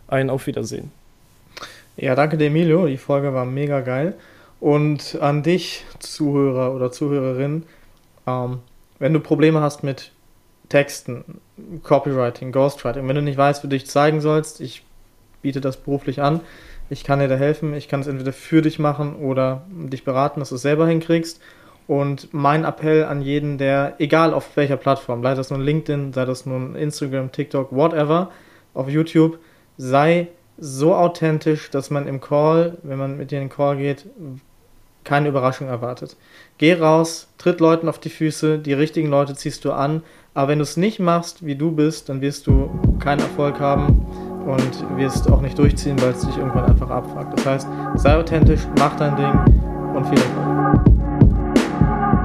[0.08, 0.90] ein Auf Wiedersehen.
[1.96, 2.86] Ja, danke dir, Emilio.
[2.86, 4.14] Die Folge war mega geil.
[4.58, 7.64] Und an dich, Zuhörer oder Zuhörerin,
[8.26, 8.58] ähm,
[8.98, 10.12] wenn du Probleme hast mit
[10.68, 11.24] Texten,
[11.82, 14.82] Copywriting, Ghostwriting, wenn du nicht weißt, wie du dich zeigen sollst, ich
[15.42, 16.40] biete das beruflich an.
[16.90, 17.72] Ich kann dir da helfen.
[17.72, 21.40] Ich kann es entweder für dich machen oder dich beraten, dass du es selber hinkriegst.
[21.86, 26.24] Und mein Appell an jeden, der, egal auf welcher Plattform, sei das nun LinkedIn, sei
[26.24, 28.30] das nun Instagram, TikTok, whatever,
[28.74, 29.38] auf YouTube,
[29.76, 30.28] sei
[30.58, 34.06] so authentisch, dass man im Call, wenn man mit dir in den Call geht,
[35.02, 36.16] keine Überraschung erwartet.
[36.58, 40.02] Geh raus, tritt Leuten auf die Füße, die richtigen Leute ziehst du an,
[40.34, 42.70] aber wenn du es nicht machst, wie du bist, dann wirst du
[43.00, 47.38] keinen Erfolg haben und wirst auch nicht durchziehen, weil es dich irgendwann einfach abfuckt.
[47.38, 50.50] Das heißt, sei authentisch, mach dein Ding und viel Erfolg.